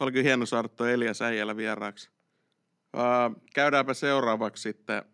[0.00, 2.10] Oli kyllä hieno saada tuo Elias Äijälä vieraaksi.
[2.96, 5.13] Uh, käydäänpä seuraavaksi sitten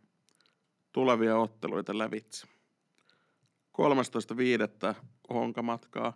[0.92, 2.46] tulevia otteluita lävitse.
[4.92, 4.94] 13.5.
[5.30, 6.12] Honka matkaa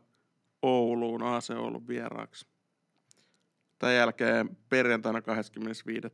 [0.63, 2.47] Ouluun, AC Oulun vieraaksi.
[3.79, 6.09] Tämän jälkeen perjantaina 25.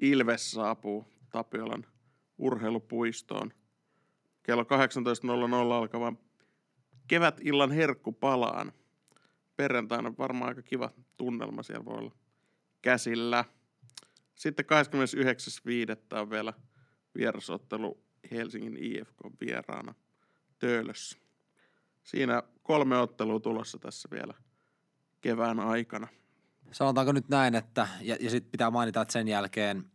[0.00, 1.86] Ilves saapuu Tapiolan
[2.38, 3.52] urheilupuistoon.
[4.42, 6.18] Kello 18.00 alkavan
[7.08, 8.72] kevätillan herkku palaan.
[9.56, 12.14] Perjantaina varmaan aika kiva tunnelma siellä voi olla
[12.82, 13.44] käsillä.
[14.34, 14.66] Sitten
[16.12, 16.18] 29.5.
[16.20, 16.52] on vielä
[17.16, 18.00] vierasottelu
[18.30, 19.94] Helsingin IFK vieraana
[20.58, 21.18] Töölössä.
[22.02, 24.34] Siinä kolme ottelua tulossa tässä vielä
[25.20, 26.08] kevään aikana.
[26.72, 29.90] Sanotaanko nyt näin, että, ja, ja sitten pitää mainita, että sen jälkeen,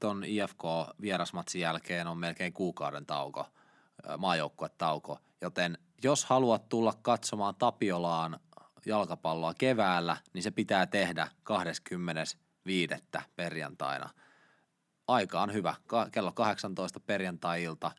[0.00, 3.46] ton IFK-vierasmatsin jälkeen on melkein kuukauden tauko,
[4.18, 8.40] maajoukkuetauko, joten jos haluat tulla katsomaan Tapiolaan
[8.86, 12.94] jalkapalloa keväällä, niin se pitää tehdä 25.
[13.36, 14.10] perjantaina.
[15.08, 15.74] Aika on hyvä,
[16.12, 17.90] kello 18 perjantai-ilta.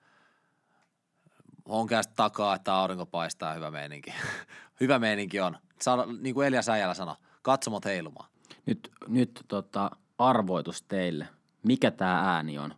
[1.65, 4.13] On takaa, että aurinko paistaa ja hyvä meininki.
[4.81, 5.57] hyvä meininki on.
[5.81, 8.29] Saada, niin kuin Elias Äijälä sanoi, katsomot heilumaan.
[8.65, 11.27] Nyt, nyt tota, arvoitus teille.
[11.63, 12.75] Mikä tämä ääni on?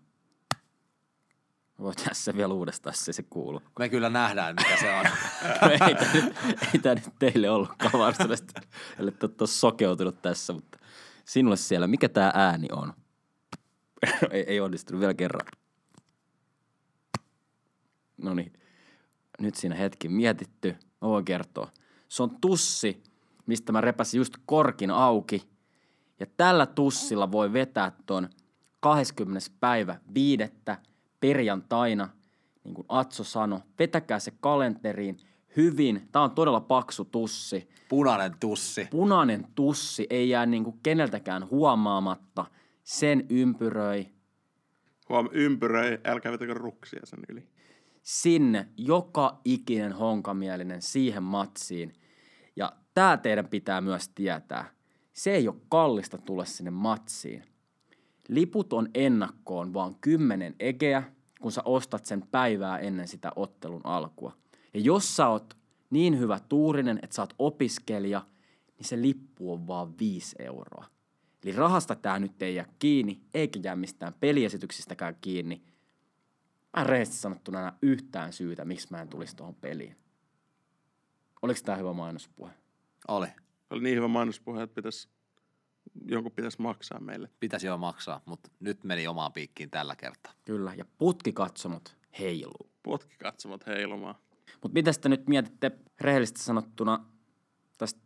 [1.80, 3.62] Voit tässä vielä uudestaan, se se kuuluu.
[3.80, 5.06] Me kyllä nähdään, mikä se on.
[5.62, 6.36] No ei tämä nyt,
[6.86, 8.54] ei nyt teille ollutkaan varsinaisesti,
[9.00, 10.80] ellei ole sokeutunut tässä, mutta
[11.26, 12.94] sinulle siellä, mikä tämä ääni on?
[14.32, 15.48] ei, ei onnistunut vielä kerran.
[18.18, 18.54] No niin,
[19.40, 20.76] nyt siinä hetki mietitty.
[21.02, 21.72] Mä voin kertoa.
[22.08, 23.04] Se on tussi,
[23.46, 25.50] mistä mä repäsin just korkin auki.
[26.20, 28.30] Ja tällä tussilla voi vetää ton
[28.80, 29.50] 20.
[29.60, 30.78] päivä viidettä
[31.20, 32.10] perjantaina,
[32.64, 33.60] niin kuin Atso sanoi.
[33.80, 35.18] Vetäkää se kalenteriin
[35.58, 36.08] hyvin.
[36.12, 37.70] Tämä on todella paksu tussi.
[37.90, 38.88] Punainen tussi.
[38.92, 42.46] Punainen tussi ei jää niin kuin keneltäkään huomaamatta.
[42.86, 44.06] Sen ympyröi
[45.10, 47.48] Huom, ympyröi, älkää vetäkö ruksia sen yli.
[48.02, 51.94] sinne joka ikinen honkamielinen siihen matsiin.
[52.56, 54.70] Ja tämä teidän pitää myös tietää.
[55.14, 57.44] Se ei ole kallista tulla sinne matsiin.
[58.28, 61.04] Liput on ennakkoon vaan 10 egeä,
[61.42, 64.38] kun sä ostat sen päivää ennen sitä ottelun alkua.
[64.74, 65.58] Ja jos sä oot
[65.90, 68.26] niin hyvä tuurinen, että sä oot opiskelija,
[68.78, 70.95] niin se lippu on vaan 5 euroa.
[71.46, 75.64] Eli rahasta tää nyt ei jää kiinni, eikä jää mistään peliesityksistäkään kiinni.
[76.76, 79.96] Mä en rehellisesti sanottuna näe yhtään syytä, miksi mä en tulisi tuohon peliin.
[81.42, 82.52] Oliko tää hyvä mainospuhe?
[83.08, 83.28] Oli.
[83.70, 85.10] Oli niin hyvä mainospuhe, että pitäisi,
[86.06, 87.30] jonkun pitäisi maksaa meille.
[87.40, 90.34] Pitäisi jo maksaa, mutta nyt meni omaan piikkiin tällä kertaa.
[90.46, 92.70] Kyllä, ja putkikatsomot heiluu.
[92.84, 94.16] Potkikatsomot heilumaan.
[94.62, 95.72] Mutta mitä te nyt mietitte
[96.02, 97.06] rehellisesti sanottuna
[97.78, 98.00] tästä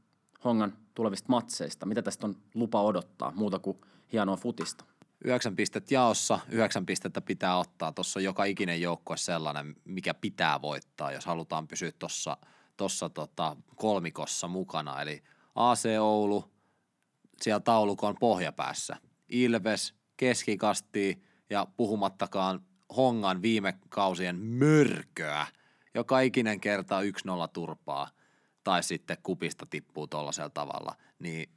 [0.43, 1.85] Hongan tulevista matseista?
[1.85, 3.81] Mitä tästä on lupa odottaa muuta kuin
[4.11, 4.85] hienoa futista?
[5.23, 7.91] Yhdeksän pistettä jaossa, yhdeksän pistettä pitää ottaa.
[7.91, 12.37] Tuossa on joka ikinen joukkue sellainen, mikä pitää voittaa, jos halutaan pysyä tuossa
[12.77, 15.01] tossa tota kolmikossa mukana.
[15.01, 15.23] Eli
[15.55, 16.51] AC Oulu
[17.41, 18.97] siellä taulukon pohjapäässä.
[19.29, 22.59] Ilves, keskikasti ja puhumattakaan
[22.97, 25.47] Hongan viime kausien mörköä.
[25.93, 27.05] Joka ikinen kerta 1-0
[27.53, 28.09] turpaa
[28.63, 30.95] tai sitten kupista tippuu tuollaisella tavalla.
[31.19, 31.49] Niin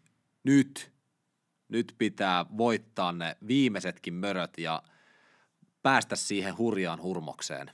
[0.44, 0.92] nyt
[1.72, 4.82] nyt pitää voittaa ne viimeisetkin möröt ja
[5.82, 7.70] päästä siihen hurjaan hurmokseen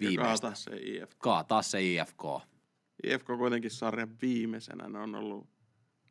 [0.00, 0.48] viimeistä.
[0.48, 1.18] kaataa se IFK.
[1.18, 2.22] Kaataa se IFK.
[3.04, 5.48] IFK kuitenkin sarjan viimeisenä, ne on ollut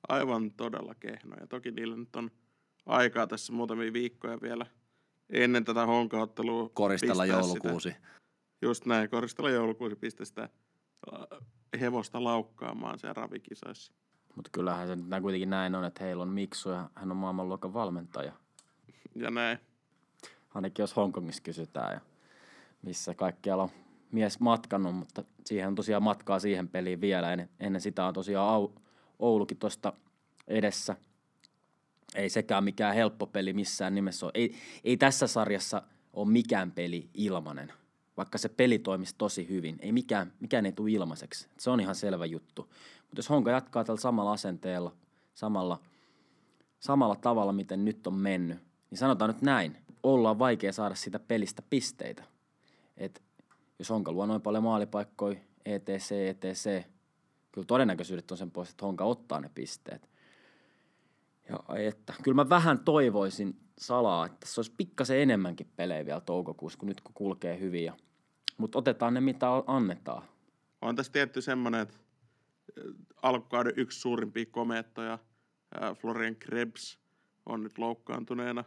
[0.07, 1.47] aivan todella kehnoja.
[1.47, 2.31] Toki niillä nyt on
[2.85, 4.65] aikaa tässä muutamia viikkoja vielä
[5.29, 6.69] ennen tätä honkaottelua.
[6.73, 7.89] Koristella joulukuusi.
[7.89, 8.07] Sitä,
[8.61, 10.49] just näin, koristella joulukuusi pistää sitä
[11.80, 13.93] hevosta laukkaamaan siellä ravikisoissa.
[14.36, 17.74] Mutta kyllähän se nyt kuitenkin näin on, että heillä on Miksu ja hän on maailmanluokan
[17.74, 18.34] valmentaja.
[19.15, 19.57] Ja näin.
[20.55, 22.01] Ainakin jos Hongkongissa kysytään ja
[22.82, 23.69] missä kaikkialla on
[24.11, 27.32] mies matkannut, mutta siihen on tosiaan matkaa siihen peliin vielä.
[27.32, 28.69] Ennen, ennen sitä on tosiaan Au,
[29.19, 29.93] Oulukin tuosta
[30.47, 30.95] edessä.
[32.15, 34.32] Ei sekään mikään helppo peli missään nimessä ole.
[34.36, 35.82] Ei, ei tässä sarjassa
[36.13, 37.74] ole mikään peli ilmanen,
[38.18, 39.78] vaikka se peli toimisi tosi hyvin.
[39.82, 41.47] Ei mikään, mikään ei tule ilmaiseksi.
[41.59, 42.62] Se on ihan selvä juttu.
[42.62, 44.95] Mutta jos Honka jatkaa tällä samalla asenteella,
[45.34, 45.80] samalla,
[46.80, 48.59] samalla tavalla, miten nyt on mennyt,
[48.89, 49.78] niin sanotaan nyt näin.
[50.03, 52.24] ollaan vaikea saada sitä pelistä pisteitä.
[52.97, 53.22] Et
[53.80, 56.88] jos Honka luo noin paljon maalipaikkoja, etc, etc,
[57.51, 60.09] kyllä todennäköisyydet on sen pois, että Honka ottaa ne pisteet.
[61.49, 66.79] Ja että, kyllä mä vähän toivoisin salaa, että se olisi pikkasen enemmänkin pelejä vielä toukokuussa,
[66.79, 67.84] kun nyt kun kulkee hyvin.
[67.84, 67.97] Ja,
[68.57, 70.23] mutta otetaan ne, mitä annetaan.
[70.82, 75.19] On tässä tietty semmoinen, että äh, alkukauden yksi suurimpia komeettoja,
[75.82, 76.99] ää, Florian Krebs,
[77.45, 78.63] on nyt loukkaantuneena.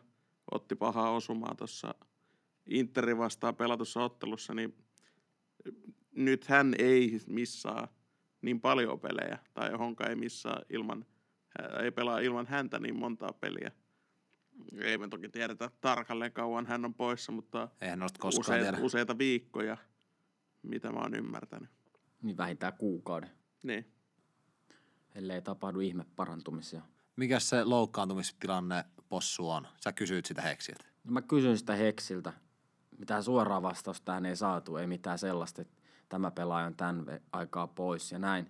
[0.50, 1.94] Otti pahaa osumaa tuossa
[2.66, 4.74] Interi vastaan pelatussa ottelussa, niin
[6.16, 7.88] nyt hän ei missaa
[8.42, 11.06] niin paljon pelejä, tai Honka ei missaa ilman,
[11.82, 13.72] ei pelaa ilman häntä niin montaa peliä.
[14.80, 18.84] Ei me toki tiedetä tarkalleen kauan hän on poissa, mutta Eihän koskaan useita, tiedä.
[18.86, 19.76] useita viikkoja,
[20.62, 21.70] mitä mä oon ymmärtänyt.
[22.22, 23.30] Niin vähintään kuukauden,
[23.62, 23.92] Niin.
[25.14, 26.82] ellei tapahdu ihme parantumisia.
[27.16, 29.66] Mikä se loukkaantumistilanne possu on?
[29.84, 30.84] Sä kysyit sitä Heksiltä.
[31.04, 32.32] No mä kysyin sitä Heksiltä.
[32.98, 35.74] Mitään suoraa vastausta tähän ei saatu, ei mitään sellaista, että
[36.08, 38.46] tämä pelaaja on tämän aikaa pois ja näin.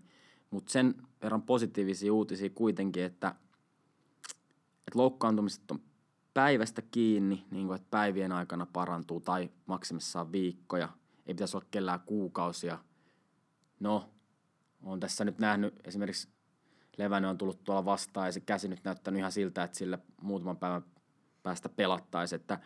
[0.50, 3.34] Mutta sen verran positiivisia uutisia kuitenkin, että,
[4.78, 5.80] että loukkaantumiset on
[6.34, 10.88] päivästä kiinni, niin kuin, että päivien aikana parantuu tai maksimissaan viikkoja.
[11.26, 12.78] Ei pitäisi olla kellään kuukausia.
[13.80, 14.10] No,
[14.82, 16.28] on tässä nyt nähnyt esimerkiksi
[16.96, 20.56] Levänen on tullut tuolla vastaan ja se käsi nyt näyttänyt ihan siltä, että sille muutaman
[20.56, 20.84] päivän
[21.42, 22.58] päästä pelattaisi, että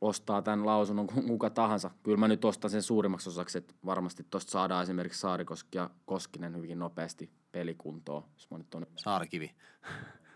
[0.00, 1.90] ostaa tämän lausunnon ku- kuka tahansa.
[2.02, 6.56] Kyllä mä nyt ostan sen suurimmaksi osaksi, että varmasti tuosta saadaan esimerkiksi Saarikoski ja Koskinen
[6.56, 9.54] hyvinkin nopeasti pelikuntoon, jos mä nyt on Saarikivi.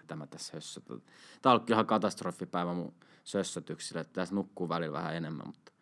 [0.06, 0.94] Tämä tässä hössötä.
[1.42, 2.94] Tämä on ihan katastrofipäivä mun
[3.24, 5.72] sössötyksille, että tässä nukkuu välillä vähän enemmän, mutta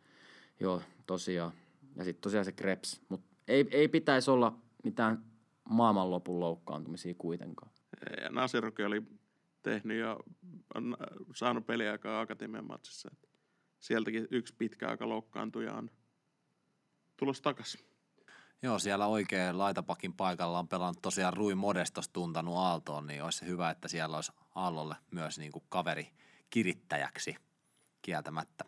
[0.61, 1.53] joo, tosiaan.
[1.97, 5.25] Ja sitten tosiaan se Krebs, mutta ei, ei pitäisi olla mitään
[5.69, 7.73] maailmanlopun loukkaantumisia kuitenkaan.
[8.23, 9.03] Ja Nasirukin oli
[9.63, 10.19] tehnyt jo,
[10.75, 13.11] on äh, saanut peliaikaa Akatemian matsissa.
[13.81, 15.91] Sieltäkin yksi pitkä aika loukkaantuja on
[17.17, 17.94] tulossa takaisin.
[18.65, 23.71] Joo, siellä oikein laitapakin paikalla on pelannut tosiaan Rui Modestos tuntanut Aaltoon, niin olisi hyvä,
[23.71, 26.13] että siellä olisi Aallolle myös niin kuin kaveri
[26.51, 27.37] kirittäjäksi
[28.03, 28.65] kieltämättä.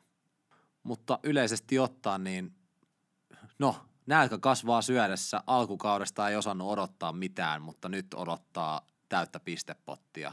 [0.83, 2.55] Mutta yleisesti ottaen, niin
[3.59, 3.77] no,
[4.07, 5.43] nälkä kasvaa syödessä.
[5.47, 10.33] Alkukaudesta ei osannut odottaa mitään, mutta nyt odottaa täyttä pistepottia.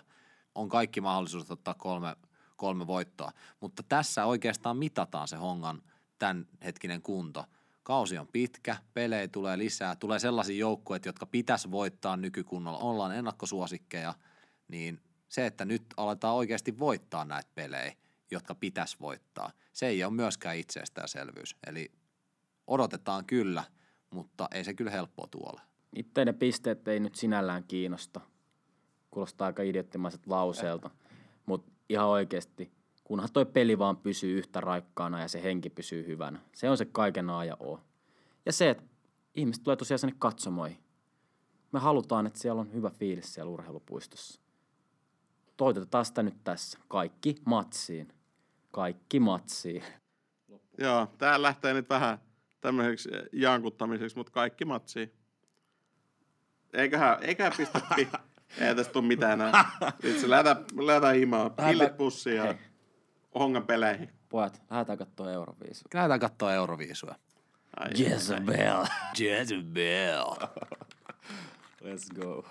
[0.55, 2.15] On kaikki mahdollisuudet ottaa kolme,
[2.55, 5.81] kolme voittoa, mutta tässä oikeastaan mitataan se Hongan
[6.19, 7.45] tämänhetkinen kunto.
[7.83, 14.13] Kausi on pitkä, pelejä tulee lisää, tulee sellaisia joukkueita, jotka pitäisi voittaa nykykunnolla, ollaan ennakkosuosikkeja,
[14.67, 17.93] niin se, että nyt aletaan oikeasti voittaa näitä pelejä,
[18.31, 21.55] jotka pitäisi voittaa, se ei ole myöskään itsestäänselvyys.
[21.67, 21.91] Eli
[22.67, 23.63] odotetaan kyllä,
[24.09, 25.61] mutta ei se kyllä helppoa tuolle.
[25.95, 28.21] Itse ne pisteet ei nyt sinällään kiinnosta.
[29.11, 30.89] Kuulostaa aika idioottimaiset lauseelta.
[31.45, 32.71] Mutta ihan oikeasti,
[33.03, 36.39] kunhan toi peli vaan pysyy yhtä raikkaana ja se henki pysyy hyvänä.
[36.53, 37.79] Se on se kaiken A ja O.
[38.45, 38.83] Ja se, että
[39.35, 40.77] ihmiset tulee tosiaan sinne katsomoihin.
[41.71, 44.41] Me halutaan, että siellä on hyvä fiilis siellä urheilupuistossa.
[45.57, 46.79] Toitotetaan sitä nyt tässä.
[46.87, 48.07] Kaikki matsiin.
[48.71, 49.83] Kaikki matsiin.
[50.77, 52.17] Joo, tää lähtee nyt vähän
[52.61, 55.13] tämmöiseksi jankuttamiseksi, mutta kaikki matsiin.
[56.73, 58.07] Eiköhän, eiköhän pistä pi.
[58.57, 59.71] Ei tästä tule mitään enää.
[60.03, 61.49] Itse lähdä, lähdä himaa.
[61.49, 62.72] Pillit pussiin ja Hei.
[63.39, 64.09] Hongan peleihin.
[64.29, 65.89] Pojat, lähdetään katsoa Euroviisua.
[65.93, 67.15] Lähdetään katsoa Euroviisuja.
[67.77, 68.85] Ai, Jezebel.
[69.17, 70.25] Jezebel.
[71.83, 72.45] Let's go.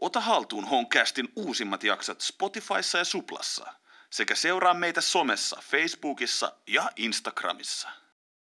[0.00, 3.80] Ota haltuun Honcastin uusimmat jaksot Spotifyssa ja Suplassa
[4.10, 7.88] sekä seuraa meitä somessa, Facebookissa ja Instagramissa.